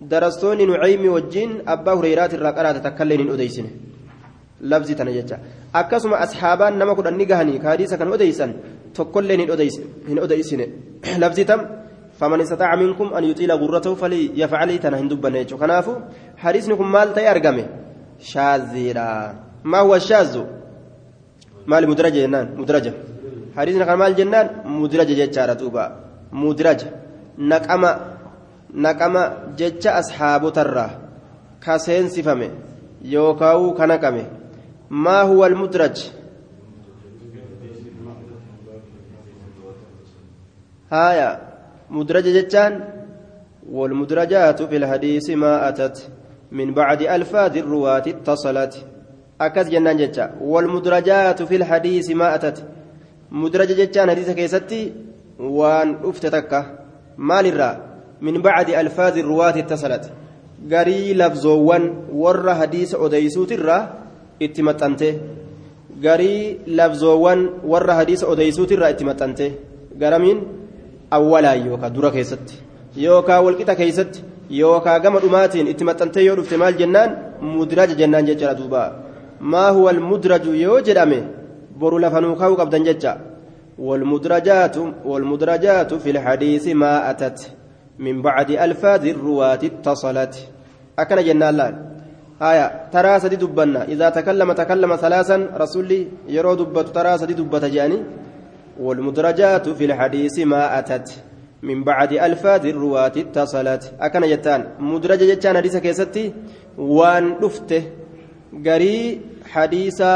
darastoonni 0.00 0.66
nucaymii 0.66 1.14
wajjiin 1.16 1.62
abbaa 1.74 1.94
hureyraat 2.00 2.32
irraa 2.32 2.52
qaraate 2.58 2.80
takkaillee 2.86 3.18
hin 3.22 3.30
odeysine 3.36 3.70
labzi 4.72 4.94
tana 4.94 5.12
jecha 5.12 5.38
akkasuma 5.80 6.20
asxaabaan 6.26 6.78
nama 6.78 6.94
kudhanni 6.94 7.26
gahanii 7.32 7.58
kaadiisa 7.66 7.98
kan 7.98 8.12
odeysan 8.18 8.54
tokkollee 9.00 9.36
hin 10.08 10.20
odeysine 10.26 10.66
labzi 11.24 11.44
tam 11.44 11.66
فمن 12.18 12.40
استطاع 12.40 12.74
منكم 12.74 13.14
أن 13.14 13.24
يطيل 13.24 13.52
غرته 13.52 13.94
فليفعل 13.94 14.78
تنا 14.78 15.00
هندبنا 15.00 15.38
يجو 15.38 15.56
كنافو 15.58 15.94
حديثكم 16.36 16.92
مال 16.92 17.14
تي 17.14 17.30
أرقمه 17.30 17.66
شاذيرا 18.18 19.10
ما 19.64 19.78
هو 19.78 19.94
الشاذ 19.94 20.34
مال 21.66 21.82
مدرجة 21.90 22.18
جنان 22.26 22.46
مدرجة 22.60 22.92
حديثنا 23.56 23.84
كان 23.84 23.98
مال 23.98 24.16
جنان 24.18 24.46
مدرجة 24.64 25.14
جتشارة 25.20 25.54
توبا 25.60 25.84
مدرجة 26.32 26.88
نقما 27.38 28.17
نقما 28.73 29.53
جتش 29.57 29.87
أصحاب 29.87 30.53
ترى 30.53 30.89
كسين 31.61 32.09
سفمه 32.09 32.49
يوكاو 33.01 33.73
كنقمه 33.73 34.25
ما 34.89 35.21
هو 35.21 35.45
المدرج 35.45 35.97
هايا 40.91 41.29
مدرج 41.89 42.23
جتان 42.23 42.73
والمدرجات 43.69 44.61
في 44.61 44.77
الحديث 44.77 45.29
ما 45.29 45.69
أتت 45.69 46.09
من 46.51 46.73
بعد 46.73 47.01
ألفاظ 47.01 47.57
الرواة 47.57 48.03
اتصلت 48.07 48.85
أكد 49.41 49.69
جنان 49.69 49.97
جتا 49.97 50.35
والمدرجات 50.41 51.41
في 51.43 51.55
الحديث 51.55 52.11
ما 52.11 52.35
أتت 52.35 52.63
مدرج 53.31 53.67
جتان 53.67 54.09
حديث 54.09 54.29
كيستي 54.29 54.93
وان 55.39 55.95
أفتتك 56.03 56.51
مال 57.17 57.45
الرا 57.45 57.86
من 58.22 58.42
بعد 58.42 58.70
ألفاظ 58.70 59.18
الرواة 59.18 59.56
اتصلت 59.58 60.04
غري 60.70 61.14
لفظوان 61.14 61.82
ور 62.12 62.54
حديث 62.54 62.94
أديسوت 62.94 63.52
الرا 63.52 63.78
اتمتنته 64.42 65.12
غري 66.04 66.58
لفظوان 66.66 67.40
ور 67.64 67.88
حديث 67.98 68.20
أديسوت 68.24 68.70
الرا 68.72 68.88
اتمتنته 68.90 69.50
dura 71.94 72.10
keessatti 72.14 72.54
yookaan 73.04 73.44
walqixa 73.44 73.74
keessatti 73.80 74.24
yookaan 74.60 75.02
gama 75.02 75.18
dhumaatiin 75.24 75.70
itti 75.72 75.84
maxxantee 75.88 76.24
yoo 76.26 76.36
dhufte 76.38 76.56
maal 76.62 76.74
jennaan 76.80 77.10
mudraja 77.54 77.94
jennaan 78.00 78.28
jecha 78.28 78.54
duuba 78.58 78.82
maa 79.40 79.70
huwa 79.76 79.90
almudraju 79.94 80.52
yoo 80.64 80.78
jedhame 80.88 81.18
boru 81.80 81.98
lafanuu 82.04 82.34
kaa'uu 82.40 82.60
qabdan 82.60 82.84
jecha 82.88 83.12
والمدرجات 83.78 84.76
والمدرجات 85.04 85.94
في 85.94 86.10
الحديث 86.10 86.68
ما 86.68 87.10
أتت 87.10 87.57
من 87.98 88.22
بعد 88.22 88.50
ألفاظ 88.50 89.06
الرواة 89.06 89.58
اتصلت. 89.64 90.34
أكن 90.98 91.18
جنان 91.24 91.56
لأن 91.56 91.74
آية 92.42 92.66
ترى 92.92 93.20
سدي 93.20 93.36
دبنا. 93.36 93.84
إذا 93.84 94.10
تكلم 94.10 94.52
تكلم 94.52 94.96
ثلاثا. 94.96 95.36
رسولي 95.58 96.08
يرو 96.28 96.54
دبت 96.54 96.88
ترى 96.94 97.18
سدي 97.18 97.34
جاني. 97.68 97.98
والمدرجات 98.80 99.68
في 99.68 99.84
الحديث 99.84 100.38
ما 100.38 100.78
أتت. 100.78 101.22
من 101.62 101.84
بعد 101.84 102.12
ألفاظ 102.12 102.66
الرواة 102.66 103.12
اتصلت. 103.16 103.92
أكن 104.00 104.22
جتان. 104.30 104.64
مدرجة 104.78 105.34
جتان 105.34 105.56
حديث 105.56 105.76
كيستي. 105.76 106.32
وان 106.78 107.34
دفته 107.42 107.82
غري 108.66 109.20
حديثا 109.50 110.14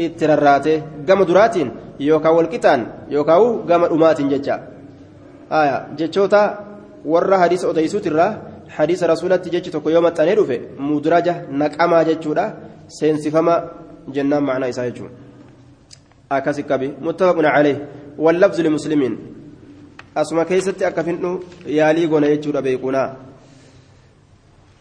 اترراته. 0.00 0.82
قام 1.08 1.22
دراتين. 1.22 1.70
يوكا 2.00 2.28
والكتان 2.28 2.86
يوكا 3.10 3.34
قام 3.68 3.84
أمات 3.84 4.20
جتا 4.22 4.56
آية 5.52 5.86
جتشوتا. 5.98 6.69
ورا 7.04 7.36
حديث 7.38 7.64
أتيسوت 7.64 8.06
الرا 8.06 8.28
حديث 8.68 9.02
رسولة 9.02 9.36
جتش 9.36 9.68
تكو 9.74 9.88
يوم 9.90 10.06
التانير 10.06 10.44
في 10.44 10.60
مدرجة 10.78 11.34
نكأما 11.50 12.02
جتشودا 12.02 12.44
سينسفما 12.88 13.54
جنان 14.08 14.42
معنى 14.42 14.68
إسا 14.68 14.88
جتشون 14.88 15.10
أكاسي 16.32 16.62
كبي 16.62 16.88
متفق 17.00 17.36
عليه 17.38 17.88
واللفظ 18.18 18.60
لمسلمين 18.60 19.14
أسمى 20.16 20.44
كيستي 20.44 20.86
أكفنو 20.88 21.40
يالي 21.66 22.06
قنا 22.06 22.26
يجور 22.26 22.60
بيقنا 22.60 23.04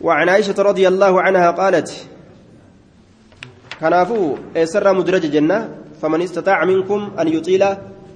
وعن 0.01 0.29
عائشة 0.29 0.59
رضي 0.69 0.87
الله 0.87 1.21
عنها 1.21 1.51
قالت 1.51 1.89
كنافو 3.79 4.35
سر 4.63 4.93
مدرج 4.93 5.25
جنة 5.35 5.57
فمن 6.01 6.21
استطاع 6.21 6.65
منكم 6.65 7.11
أن 7.19 7.27
يطيل 7.27 7.63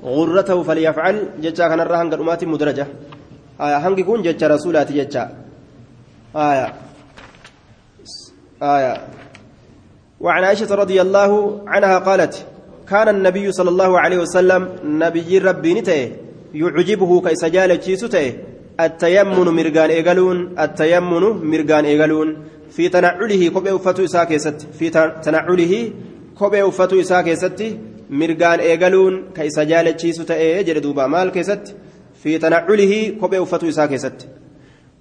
غرته 0.04 0.64
فليفعل 0.64 1.16
جتا 1.44 1.68
كان 1.68 1.80
الرهن 1.80 2.08
مدرجة 2.54 2.88
هنك 3.64 4.00
يكون 4.00 4.22
جتا 4.22 4.48
رسولات 4.48 4.92
جتا 4.92 5.24
آية. 6.36 6.74
وعن 10.20 10.44
عائشة 10.44 10.76
رضي 10.76 11.02
الله 11.02 11.62
عنها 11.68 11.98
قالت 11.98 12.46
كان 12.90 13.08
النبي 13.10 13.52
صلى 13.52 13.70
الله 13.70 14.00
عليه 14.00 14.18
وسلم 14.18 14.70
نبي 14.84 15.38
ربي 15.38 15.74
نتئه 15.74 16.12
يعجبه 16.54 17.22
كيسجال 17.22 17.80
تشيسته 17.80 18.34
التيمن 18.80 19.48
مرغان 19.58 19.90
إيغالون 19.90 20.38
التيمن 20.60 21.24
مرغان 21.52 21.86
إيغالون. 21.86 22.38
في 22.76 22.90
تنعله 22.90 23.50
كوبي 23.50 23.72
وفتو 23.72 24.04
إساء 24.04 24.24
كيست 24.24 24.68
في 24.80 24.90
تنعله 25.26 25.92
كوبي 26.40 26.62
وفتو 26.62 27.00
إساء 27.00 27.22
كيست 27.22 27.78
مرغان 28.10 28.60
إيغالون 28.60 29.14
كيسجال 29.36 29.96
تشيسته 29.98 30.62
جل 30.62 30.82
دوبا 30.82 31.08
مال 31.08 31.32
كيست. 31.32 31.76
في 32.23 32.39
تنعله 32.39 32.93
كوبي 33.21 33.39
وفتو 33.39 33.69
إساء 33.69 33.87
كيست 33.87 34.19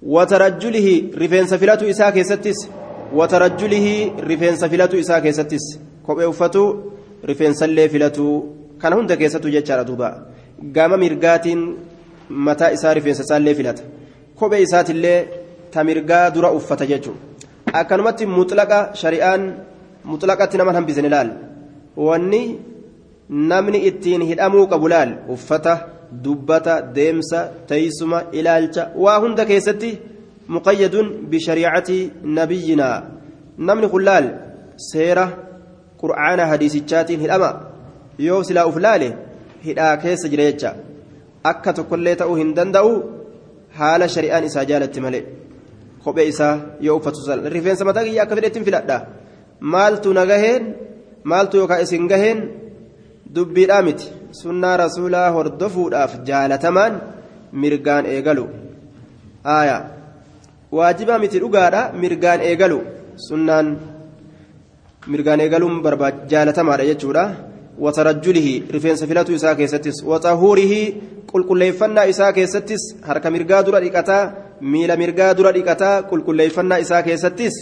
وترجله 0.02 0.88
رفين 1.22 1.46
سفلاتو 1.52 1.84
إساء 1.90 2.10
كيستس 2.10 2.58
وترجله 3.18 3.88
رفين 4.30 4.54
سفلاتو 4.62 4.96
إساء 5.02 5.18
كيستس 5.24 5.64
كوبي 6.06 6.24
وفتو 6.24 6.64
رفين 7.28 7.52
سلي 7.60 7.88
فلاتو 7.88 8.26
كان 8.82 8.92
هند 8.92 9.12
كيستو 9.12 9.48
جتشار 9.54 9.82
دوبا 9.82 10.10
gama 10.62 10.96
mirgaatiin 10.96 11.60
mataa 12.46 12.70
isaa 12.76 12.94
rifeensa 12.94 13.22
isaallee 13.26 13.54
filata 13.58 13.82
kophee 14.38 14.62
isaatillee 14.62 15.18
ta 15.72 15.84
mirgaa 15.88 16.30
dura 16.36 16.50
uffata 16.58 16.86
jechuudha 16.86 17.20
akkanumatti 17.80 18.26
mutlaqa 18.38 18.78
shari'aan 19.00 19.44
mutlaqatti 20.12 20.58
nama 20.60 20.72
hambisen 20.76 21.08
ilaal 21.10 21.30
wanni 22.06 22.42
namni 23.52 23.84
ittiin 23.90 24.22
hidhamuu 24.30 24.66
qabu 24.72 24.90
laal 24.94 25.12
uffata 25.36 25.74
dubbata 26.25 26.81
deemsa 26.95 27.39
teessuma 27.67 28.23
ilaalcha 28.39 28.89
waa 29.03 29.19
hunda 29.23 29.45
keessatti 29.51 29.91
muqayyadun 30.55 31.07
bishariicati 31.31 31.97
nabiyyinaa 32.37 32.97
namni 33.57 33.87
kun 33.93 34.05
laal 34.09 34.25
seera 34.91 35.25
qur'aana 36.01 36.49
hadiisichaatiin 36.51 37.23
hidhama 37.25 37.49
yoo 38.27 38.41
silaa 38.47 38.65
uf 38.71 38.77
laale 38.85 39.09
hidhaa 39.67 39.97
keessa 40.03 40.31
jira 40.33 40.49
jecha 40.49 40.75
akka 41.51 41.73
tokkollee 41.77 42.15
ta'uu 42.21 42.35
hin 42.41 42.55
danda'u 42.57 42.91
haala 43.79 44.07
shari'aan 44.15 44.49
isaa 44.49 44.65
jaalatti 44.71 45.05
malee 45.05 45.23
kophee 46.03 46.27
isaa 46.33 46.55
yoo 46.85 46.97
uffatu 46.99 47.39
rifeensa 47.55 47.85
mataa 47.89 48.03
kiyya 48.07 48.23
akka 48.23 48.35
fedhettiin 48.39 48.65
filadha 48.67 48.97
maaltu 49.75 50.13
na 50.17 50.25
gaheen 50.31 50.63
maaltu 51.31 51.57
yookaan 51.61 51.83
isin 51.85 52.07
gaheen 52.11 52.39
dubbiidhaa 53.35 53.81
miti 53.87 54.11
sunnaa 54.41 54.77
rasuulaa 54.83 55.29
hordofuudhaaf 55.35 56.13
jaalatamaan 56.29 57.01
mirgaan 57.63 58.05
eegalu. 58.13 58.45
Aayaa 59.55 59.81
waajibaa 60.77 61.19
miti 61.23 61.41
dhugaadha 61.43 61.81
mirgaan 62.03 62.41
eegalu. 62.49 62.79
Sunnaan 63.27 63.67
mirgaan 65.07 65.43
eegaluun 65.45 65.81
jaalatamaadha 66.31 66.89
jechuudha. 66.91 67.25
Watarajjulihi 67.85 68.53
rifeensa 68.75 69.07
filatuu 69.07 69.35
isaa 69.35 69.55
keessattis. 69.55 70.03
Watahuurihi 70.11 70.81
qulqulleeffannaa 71.31 72.09
isaa 72.13 72.33
keessattis. 72.33 72.83
Harka 73.07 73.31
mirgaa 73.31 73.63
dura 73.65 73.83
dhiqataa 73.85 74.31
miila 74.61 74.97
mirgaa 75.03 75.33
dura 75.37 75.51
dhiqataa 75.57 75.95
qulqulleeffannaa 76.09 76.81
isaa 76.87 77.03
keessattis. 77.03 77.55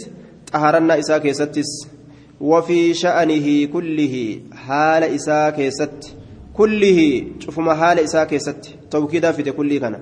Xaharannaa 0.52 1.00
isaa 1.04 1.20
keessattis. 1.20 1.70
Wafii 2.40 2.94
sha'anihi 3.04 3.68
kullihi 3.76 4.24
haala 4.66 5.06
isaa 5.18 5.52
keessatti. 5.52 6.21
كله 6.56 6.98
حال 7.00 7.28
إساء 7.34 7.34
كيست 7.34 7.36
كله 7.38 7.38
شوف 7.38 7.58
ما 7.58 7.74
حال 7.74 7.98
إساء 7.98 8.24
كيست 8.24 8.68
توكيدا 8.90 9.32
في 9.32 9.52
كله 9.52 9.78
كان 9.78 9.94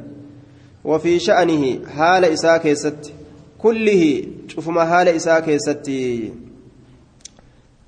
وفي 0.85 1.19
شأنه 1.19 1.87
حال 1.97 2.25
إساء 2.25 2.59
كيست 2.59 3.13
كله 3.59 4.25
شوف 4.49 4.69
ما 4.69 4.85
حال 4.85 5.09
إساء 5.09 5.41
كيست 5.41 5.89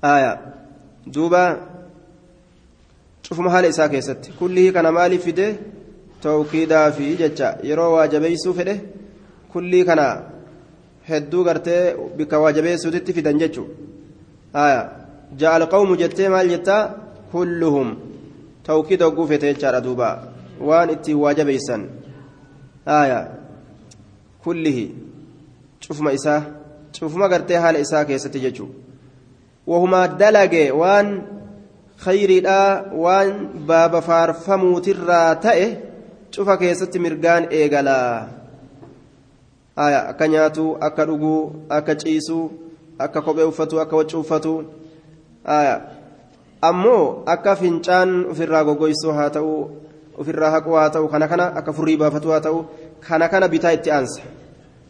آية 0.03 0.41
دوبا 1.07 1.73
cufuma 3.29 3.49
haala 3.49 3.67
isaa 3.67 3.89
keessatti 3.91 4.33
kullii 4.39 4.71
kana 4.75 4.91
maaliif 4.95 5.23
fide 5.27 5.45
tawkiidaa 6.23 6.87
fi 6.95 7.05
jecha 7.21 7.47
yeroo 7.69 7.91
waajabeessuu 7.93 8.53
fedhe 8.57 8.75
kullii 9.53 9.83
kana 9.89 10.05
hedduu 11.09 11.43
gartee 11.47 11.81
bikka 12.17 12.41
waajabeessuutitti 12.43 13.15
fidan 13.17 13.39
jechuudha 13.43 14.67
ja'a 15.41 15.53
alqawmu 15.59 15.95
jettee 16.01 16.29
maal 16.35 16.51
jettaa 16.53 16.81
kulluhum 17.31 17.95
hogguu 18.67 19.27
fete 19.27 19.53
jechaadha 19.53 19.81
duuba 19.81 20.09
waan 20.61 20.89
ittiin 20.89 21.17
waajabeessan 21.17 21.89
kullihi 24.43 24.85
cufuma 25.87 26.11
isaa 26.11 26.41
cufuma 26.99 27.29
gartee 27.29 27.57
haala 27.57 27.79
isaa 27.79 28.05
keessatti 28.05 28.39
jechuudha 28.39 28.73
wahumaa 29.67 30.07
dalage 30.07 30.71
waan. 30.71 31.33
khayriidha 32.03 32.91
waan 33.03 33.63
baaba 33.67 34.01
faarfamuutirraa 34.01 35.35
ta'e 35.45 35.67
cufa 36.35 36.57
keessatti 36.57 36.99
mirgaan 37.05 37.47
eegalaa 37.59 38.27
akka 39.75 40.27
nyaatu 40.33 40.65
akka 40.87 41.05
dhuguu 41.09 41.41
akka 41.77 41.95
ciisuu 42.01 42.45
akka 43.05 43.21
kophee 43.27 43.47
uffatu 43.51 43.81
akka 43.83 43.95
wacci 44.01 44.17
uffatu 44.23 44.53
ammoo 46.69 47.23
akka 47.35 47.55
fincaan 47.55 48.13
ofirraa 48.31 48.63
goggoysuu 48.69 49.17
haa 49.17 49.29
ta'u 49.39 49.57
ofirraa 50.21 50.53
haquu 50.55 50.79
haa 50.79 50.89
ta'u 50.95 51.11
kana 51.15 51.27
kana 51.27 51.51
akka 51.59 51.75
furrii 51.79 51.97
baafatu 52.05 52.31
haa 52.35 52.45
ta'u 52.47 52.63
kana 53.07 53.29
kana 53.33 53.47
bitaa 53.55 53.75
itti 53.79 53.91
aansa. 53.91 54.21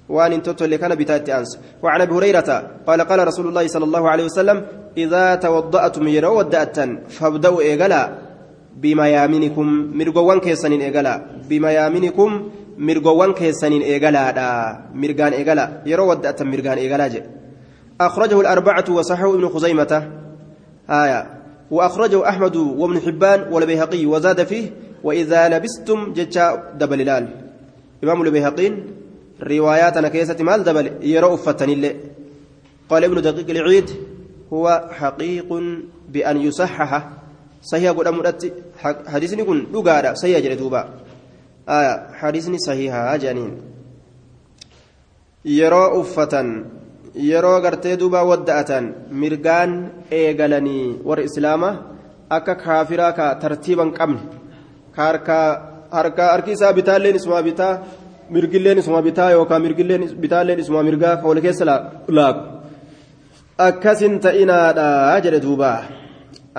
وان 0.09 0.43
تتولي 0.43 0.77
كان 0.77 0.95
بتات 0.95 1.29
أنس 1.29 1.59
وعن 1.83 2.01
أبي 2.01 2.13
هريرة 2.13 2.49
قال 2.87 3.01
قال 3.01 3.27
رسول 3.27 3.47
الله 3.47 3.67
صلى 3.67 3.85
الله 3.85 4.09
عليه 4.09 4.23
وسلم 4.23 4.65
إذا 4.97 5.35
توضأتم 5.35 6.07
يروا 6.07 6.37
ودأت 6.37 6.77
فابدأوا 7.09 7.61
إيقلا 7.61 8.01
بميامنكم 8.75 9.91
مرقوان 9.97 10.39
كيسانين 10.39 10.81
إيقلا 10.81 11.21
بميامنكم 11.49 12.49
مرقوان 12.77 13.33
كيسانين 13.33 13.81
إيقلا 13.81 14.31
دا 14.31 14.47
مرقان 14.93 15.33
إيقلا 15.33 15.65
يروا 15.85 16.09
ودأت 16.09 16.43
مرقان 16.43 16.77
إيقلا 16.77 17.07
جي 17.07 17.21
أخرجه 18.01 18.41
الأربعة 18.41 18.85
وصححه 18.89 19.33
ابن 19.35 19.49
خزيمة 19.49 19.91
آية 20.89 21.42
وأخرجه 21.71 22.29
أحمد 22.29 22.55
وابن 22.55 22.99
حبان 22.99 23.53
والبيهقي 23.53 24.05
وزاد 24.05 24.43
فيه 24.43 24.69
وإذا 25.03 25.49
لبستم 25.49 26.13
جتا 26.13 26.73
دبللال 26.79 27.27
إمام 28.03 28.21
البيهقين 28.21 28.87
روايات 29.41 29.97
أنا 29.97 30.07
كيسة 30.07 30.37
مال 30.39 30.63
دبل 30.63 30.91
يرى 31.01 31.33
أفتني 31.33 31.73
اللي. 31.73 31.95
قال 32.89 33.03
ابن 33.03 33.21
دقيق 33.21 33.49
العيد 33.49 33.89
هو 34.53 34.89
حقيق 34.91 35.49
بأن 36.09 36.37
يصحح. 36.37 37.09
صحيح 37.63 37.91
قد 37.91 38.07
أمرت 38.07 38.53
حديثني 39.07 39.41
يكون 39.41 39.67
لقارة. 39.73 40.13
صحيح 40.13 40.39
جلدوبا 40.39 40.89
آية 41.69 42.07
حديثني 42.13 42.57
صحيحة 42.57 43.17
جانين. 43.17 43.61
يرى 45.45 46.01
أفتن. 46.01 46.65
Yeroo 47.15 47.61
gartee 47.61 47.97
duuba 47.97 48.25
wadda'atan 48.25 48.85
mirgaan 49.21 49.71
eegalanii 50.11 50.99
warri 51.07 51.27
islaamaa 51.29 51.79
akka 52.29 52.55
kaafiraa 52.63 53.11
ka 53.17 53.25
tartiiban 53.41 53.93
qabne 53.97 54.19
ka 54.95 55.37
harki 56.33 56.51
isaa 56.57 56.73
bitaalleen 56.73 57.15
isumaa 57.15 57.43
bitaa 57.49 57.73
mirgilleen 58.29 58.77
isuma 58.81 59.01
bitaa 59.01 59.29
yookaan 59.31 59.61
mirgilleen 59.61 60.09
bitaalleen 60.23 60.59
isuma 60.59 60.83
mirgaa 60.83 61.21
wal 61.29 61.41
keessa 61.45 61.65
laaku 62.17 62.41
akkasin 63.67 64.19
ta'inaadha 64.25 64.87
jedhe 65.23 65.39
duuba 65.45 65.71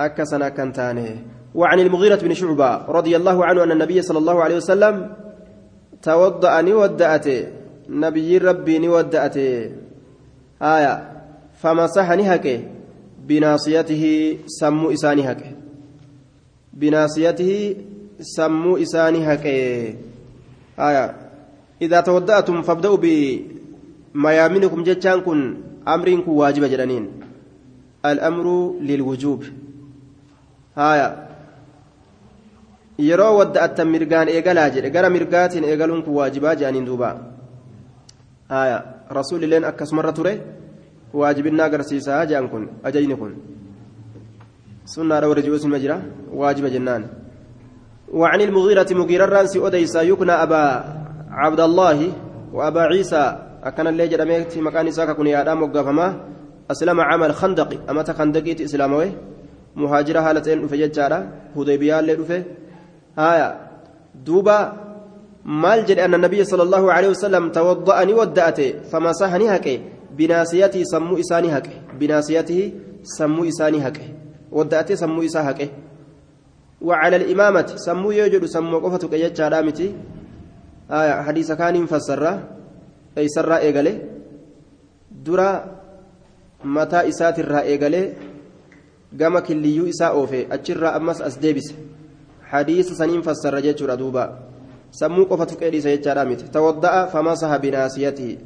akkasan 0.07 0.41
akkan 0.49 0.71
taane 0.79 1.07
وعن 1.55 1.79
المغيرة 1.79 2.19
بن 2.19 2.33
شعبة 2.35 2.91
رضي 2.97 3.15
الله 3.15 3.37
عنه 3.45 3.63
أن 3.63 3.71
النبي 3.71 4.01
صلى 4.01 4.19
الله 4.19 4.37
عليه 4.43 4.57
وسلم 4.59 4.95
توضأ 6.03 6.61
نودأته 6.61 7.39
نبي 7.89 8.37
ربي 8.37 8.75
نودأته 8.83 9.51
آية 10.62 10.94
فمسح 11.62 12.10
نهكه 12.10 12.60
بناصيته 13.28 14.36
سمو 14.46 14.90
إساني 14.92 15.32
هكه 15.32 15.52
بناصيته 16.72 17.76
سمو 18.20 18.76
إساني 18.76 19.34
هكه 19.34 19.50
آية 20.78 21.16
إذا 21.82 22.00
تودأتم 22.00 22.62
فابدأوا 22.62 22.98
بميامنكم 24.14 24.82
جتان 24.82 25.20
كن 25.20 25.56
أمركم 25.88 26.32
واجب 26.32 26.64
جرانين 26.64 27.10
الأمر 28.06 28.74
للوجوب 28.80 29.44
هايا 30.76 31.30
yeroo 33.08 33.34
wadda'attan 33.38 33.88
mirgaan 33.88 34.28
eegalaa 34.28 34.70
jedhe 34.74 34.90
gara 34.96 35.10
mirgaatiin 35.16 35.64
eegaluun 35.64 36.02
kun 36.06 36.14
waajibaa 36.20 36.54
jedhaniin 36.60 36.88
duuba 38.49 38.53
haya 38.53 38.77
rasuulilleen 39.09 39.63
akkasumarra 39.69 40.11
ture 40.13 40.33
waajibinnaa 41.13 41.65
agarsiisaa 41.69 42.25
jedhan 42.29 42.49
kun 42.49 42.63
ajajni 42.83 43.15
kun 43.21 43.33
sunnaadha 44.95 45.29
warra 45.29 45.41
ji'uus 45.45 45.63
nima 45.67 45.79
jira 45.79 46.01
waajiba 46.33 46.69
jennaan 46.69 47.05
وعن 48.05 48.41
المغيرة 48.41 48.85
مغيرة 48.93 49.25
رانسي 49.25 49.59
أديسا 49.67 50.01
يكنى 50.01 50.31
أبا 50.45 50.63
عبد 51.31 51.59
الله 51.59 51.99
وأبا 52.53 52.81
عيسى 52.93 53.23
أكن 53.63 53.87
اللي 53.87 54.07
جرميت 54.07 54.57
مكان 54.57 54.87
إساك 54.87 55.17
كن 55.17 55.27
يا 55.27 55.41
آدم 55.41 55.63
وقفما 55.63 56.07
أسلم 56.71 56.97
عمل 57.01 57.31
خندق 57.33 57.69
أما 57.89 58.01
تخندقيت 58.05 58.61
إسلاموي 58.61 59.09
muhaajira 59.75 60.21
haala 60.23 60.41
ta'een 60.41 60.61
dhufe 60.63 60.77
jechaadha 60.79 61.17
hudeybiyaallee 61.55 62.15
dhufe 62.19 62.37
haya 63.19 63.47
duuba 64.27 64.57
maal 65.45 65.85
jedhe 65.85 66.01
anna 66.01 66.17
nabiyya 66.17 66.45
sala 66.45 66.63
allahu 66.63 66.89
alehi 66.89 67.13
wasalam 67.13 67.51
tawadda'ani 67.51 68.13
wadda'ate 68.13 68.67
famasahani 68.91 69.47
haqe 69.47 69.81
binaasiyatihi 70.17 70.85
sammuu 70.85 71.17
isaanii 71.17 71.53
haqe 71.53 71.73
binaasiyatihi 71.99 72.73
sammuu 73.17 73.45
isaanii 73.45 73.79
haqe 73.79 74.05
wadda'ate 74.51 74.97
sammuu 74.97 75.23
isaa 75.23 75.43
haqe 75.43 75.69
وعلى 76.85 77.15
الإمامة 77.15 77.81
سمو 77.81 78.11
يوجد 78.11 78.45
سمو 78.45 78.77
قفة 78.77 79.07
كيجا 79.07 79.47
رامتي 79.47 79.87
آية 80.91 81.21
حديث 81.23 81.51
كان 81.51 81.85
فسرة 81.85 82.31
أي 83.17 83.25
سرة 83.27 83.57
إيغالي 83.57 83.93
درا 85.25 85.49
متى 86.61 87.09
إسات 87.09 87.39
الرا 87.39 87.61
إيغالي 87.61 88.03
gama 89.15 89.41
killiyyuu 89.41 89.87
isaa 89.87 90.11
oofe 90.11 90.47
achirraa 90.51 90.93
ammas 90.93 91.21
as 91.21 91.39
deebise 91.39 91.75
hadiisa 92.51 92.95
saniin 92.95 93.23
fassarra 93.23 93.61
jechuudha 93.61 93.95
duuba 93.97 94.23
sammuu 94.91 95.25
qofa 95.25 95.45
tuqee 95.45 95.71
dhiisa 95.71 95.89
jechaadha 95.95 96.25
miti. 96.25 96.49
Tawadda'a 96.51 97.07
famasaha 97.07 97.59
binaasiyatihi. 97.59 98.39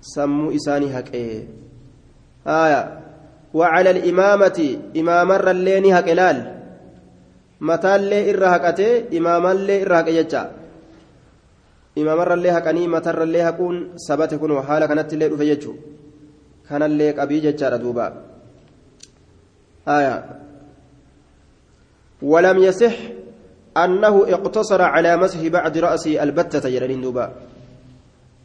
Sammuu 0.00 0.50
isaanii 0.50 0.92
haqee. 0.92 1.46
Haya 2.44 3.02
وعلى 3.54 3.90
الإمامة 3.90 4.78
إمام 4.96 5.32
الرلين 5.32 5.84
هك 5.92 6.08
لال 6.08 6.38
متى 7.60 7.96
اللي 7.96 8.30
إرى 8.30 8.46
هكته 8.46 9.18
إمام 9.18 9.46
اللي 9.46 9.82
إرى 9.82 9.94
هك 10.00 10.08
يجا 10.08 10.42
إمام 11.98 12.20
الرلي 12.20 12.50
هكني 12.50 12.88
متى 12.88 13.10
الرلي 13.10 13.42
هكون 13.42 13.92
سبت 13.96 14.34
كن 14.34 14.50
وحالة 14.50 14.86
كانت 14.86 15.12
اللي 15.12 15.26
رفيجو 15.26 15.74
كان 16.68 16.82
اللي 16.82 17.22
أبي 17.22 17.40
ججار 17.40 17.76
دوبا 17.76 18.06
آية 19.88 20.16
ولم 22.22 22.58
يصح 22.62 22.96
أنه 23.76 24.14
اقتصر 24.28 24.82
على 24.82 25.16
مسح 25.16 25.46
بعد 25.46 25.78
رأسه 25.78 26.22
البتة 26.22 26.68
جلالين 26.68 27.00
دوبا 27.00 27.32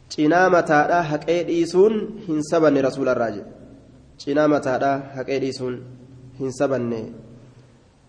cinaa 0.08 0.48
mataadhaa 0.48 1.04
haqee 1.04 1.42
dhiisuun 1.44 2.24
hin 2.26 2.38
sabanne 2.50 2.80
rasuula 2.80 3.12
irraa 3.12 3.44
cinaa 4.22 4.46
mataadhaa 4.48 4.94
haqee 5.16 5.36
dhiisuun 5.42 5.74
hin 6.38 6.54
sabanne 6.58 7.00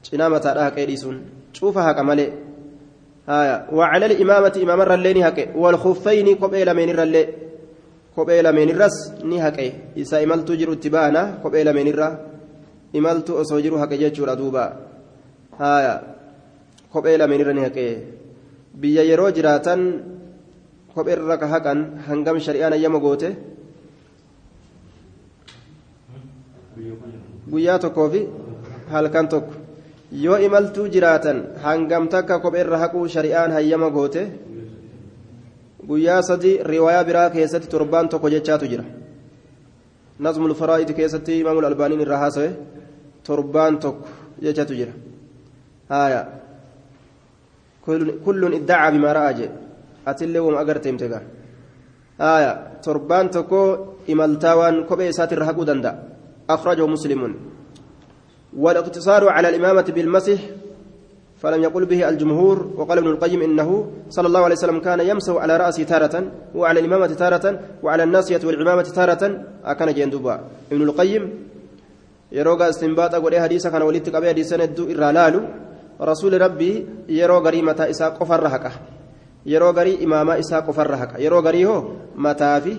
cinaa 0.07 0.29
mataadhaa 0.33 0.67
haqee 0.69 0.85
dhiisuun 0.89 1.17
cuufa 1.59 1.83
haqa 1.87 2.07
malee 2.11 2.31
وعلى 3.77 4.05
الإمامة 4.05 4.55
إمام 4.63 4.81
الرلين 4.81 5.17
هكي 5.23 5.45
والخفين 5.55 6.35
كوبي 6.35 6.63
لمن 6.65 6.89
الرلي 6.89 7.23
كوبي 8.15 8.41
لمن 8.41 8.69
الرس 8.69 8.97
ني 9.29 9.37
هكي 9.37 9.73
إسا 10.01 10.23
إمالتو 10.23 10.53
جرو 10.57 10.73
اتبانا 10.73 11.21
لمن 11.45 11.87
الرس 11.93 12.13
imaltu 12.93 13.37
osoo 13.37 13.61
jiru 13.61 13.77
haqe 13.77 13.97
jechuudha 13.97 14.35
duuba 14.35 14.63
haya 15.57 16.01
kophee 16.93 17.17
lameen 17.17 17.41
irra 17.43 17.53
ni 17.53 17.61
haqee 17.67 17.91
biyya 18.81 19.03
yeroo 19.09 19.31
jiraatan 19.37 19.81
kophee 20.93 21.15
irra 21.17 21.35
haqan 21.53 21.79
hangam 22.07 22.37
shari'aan 22.45 22.73
ayyama 22.77 22.99
goote 23.05 23.29
guyyaa 27.51 27.79
tokkoo 27.83 28.09
fi 28.13 28.21
halkan 28.93 29.27
tokko 29.33 29.53
yoo 30.25 30.37
imaltuu 30.47 30.87
jiraatan 30.93 31.37
hangam 31.65 32.03
takka 32.13 32.39
kophee 32.43 32.61
irra 32.65 32.77
haquu 32.83 33.07
shari'aan 33.15 33.51
hayyama 33.57 33.89
goote 33.97 34.21
guyyaa 35.89 36.21
sadi 36.29 36.51
riwaayaa 36.71 37.07
biraa 37.09 37.29
keessatti 37.35 37.71
torbaan 37.73 38.09
tokko 38.09 38.27
jechaatu 38.35 38.65
jira 38.73 38.85
نظم 40.19 40.45
الفرائض 40.45 40.91
كيستي 40.91 41.41
إمام 41.41 41.59
الألباني 41.59 41.95
الرهاسة 42.03 42.45
تربان 43.25 43.79
توك 43.79 43.95
جتة 44.43 44.75
جرا 44.79 44.93
هايا 45.91 46.21
كل 46.31 46.48
كل 48.25 48.41
ادعى 48.53 48.91
بما 48.91 49.09
رأى 49.13 49.33
جي 49.33 49.49
أتلي 50.07 50.39
وما 50.39 50.61
أجرت 50.61 50.87
امتقى 50.87 51.21
هايا 52.21 52.51
تربان 52.83 53.25
توكو 53.31 53.61
إمالتاوان 54.11 54.75
كوبي 54.83 55.11
ساتر 55.11 55.43
هكو 55.43 55.63
دندا. 55.63 55.91
أخرجه 56.49 56.85
مسلم. 56.87 57.21
والاقتصار 58.57 59.29
على 59.29 59.49
الإمامة 59.49 59.87
بالمسح 59.95 60.39
فلم 61.41 61.63
يقل 61.63 61.85
به 61.85 62.09
الجمهور 62.09 62.57
وقال 62.77 62.97
ابن 62.97 63.07
القيم 63.07 63.41
إنه 63.41 63.69
صلى 64.09 64.27
الله 64.27 64.43
عليه 64.43 64.55
وسلم 64.55 64.79
كان 64.79 64.99
يمسح 64.99 65.33
على 65.33 65.57
رأسه 65.57 65.83
تارة 65.83 66.15
وعلى 66.55 66.79
الإمامة 66.79 67.07
تارة 67.07 67.45
وعلى 67.83 68.03
الناصية 68.03 68.41
والعمامة 68.43 68.81
تارة. 68.81 69.23
أكن 69.65 69.93
جندوبا 69.93 70.35
ابن 70.71 70.81
القيم 70.81 71.23
يروغا 72.31 72.69
استنباط 72.69 73.15
أقول 73.15 73.39
حديثا 73.39 73.69
كان 73.69 73.81
ولدت 73.81 74.09
قبل 74.15 74.27
حديثا 74.27 74.57
ندو 74.57 74.83
إرالالو 74.91 75.41
رسول 76.00 76.40
ربي 76.40 76.86
يرو 77.08 77.38
غري 77.38 77.62
متى 77.62 77.90
إساء 77.90 78.10
قفر 78.10 78.42
رهكا 78.42 78.72
يرو 79.46 79.70
غري 79.70 80.04
إماما 80.04 80.38
إساء 80.38 80.60
قفر 80.60 80.90
رهكا 80.90 81.18
يرو 81.18 81.40
غري 81.40 81.66
هو 81.66 81.84
متى 82.16 82.60
في 82.60 82.72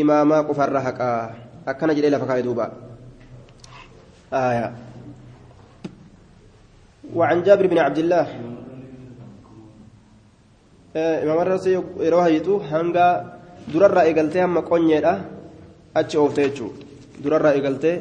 إماما 0.00 0.40
قفر 0.40 0.72
رهكا 0.72 1.34
أكن 1.68 1.94
جليل 1.94 2.20
فكاي 2.20 2.42
دوبا 2.42 2.72
آية 4.32 4.72
وعن 7.14 7.42
جابر 7.42 7.66
بن 7.66 7.78
عبد 7.78 7.98
الله 7.98 8.26
إمام 10.96 11.38
الرسول 11.40 11.84
يروها 12.00 12.28
يتو 12.28 12.60
هنگا 12.60 13.08
درر 13.74 14.00
إيقلتي 14.00 14.44
هم 14.44 14.58
قنية 14.60 15.24
أتش 15.96 16.16
أوفت 16.16 16.38
يجو 16.38 16.68
درر 17.24 17.48
إيقلتي 17.48 18.00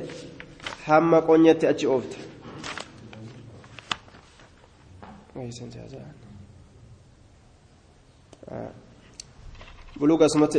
هم 0.88 1.16
قنية 1.16 1.60
أتش 1.64 1.86
أوفت 1.86 2.12
بلوغ 10.01 10.23
اسمت 10.23 10.57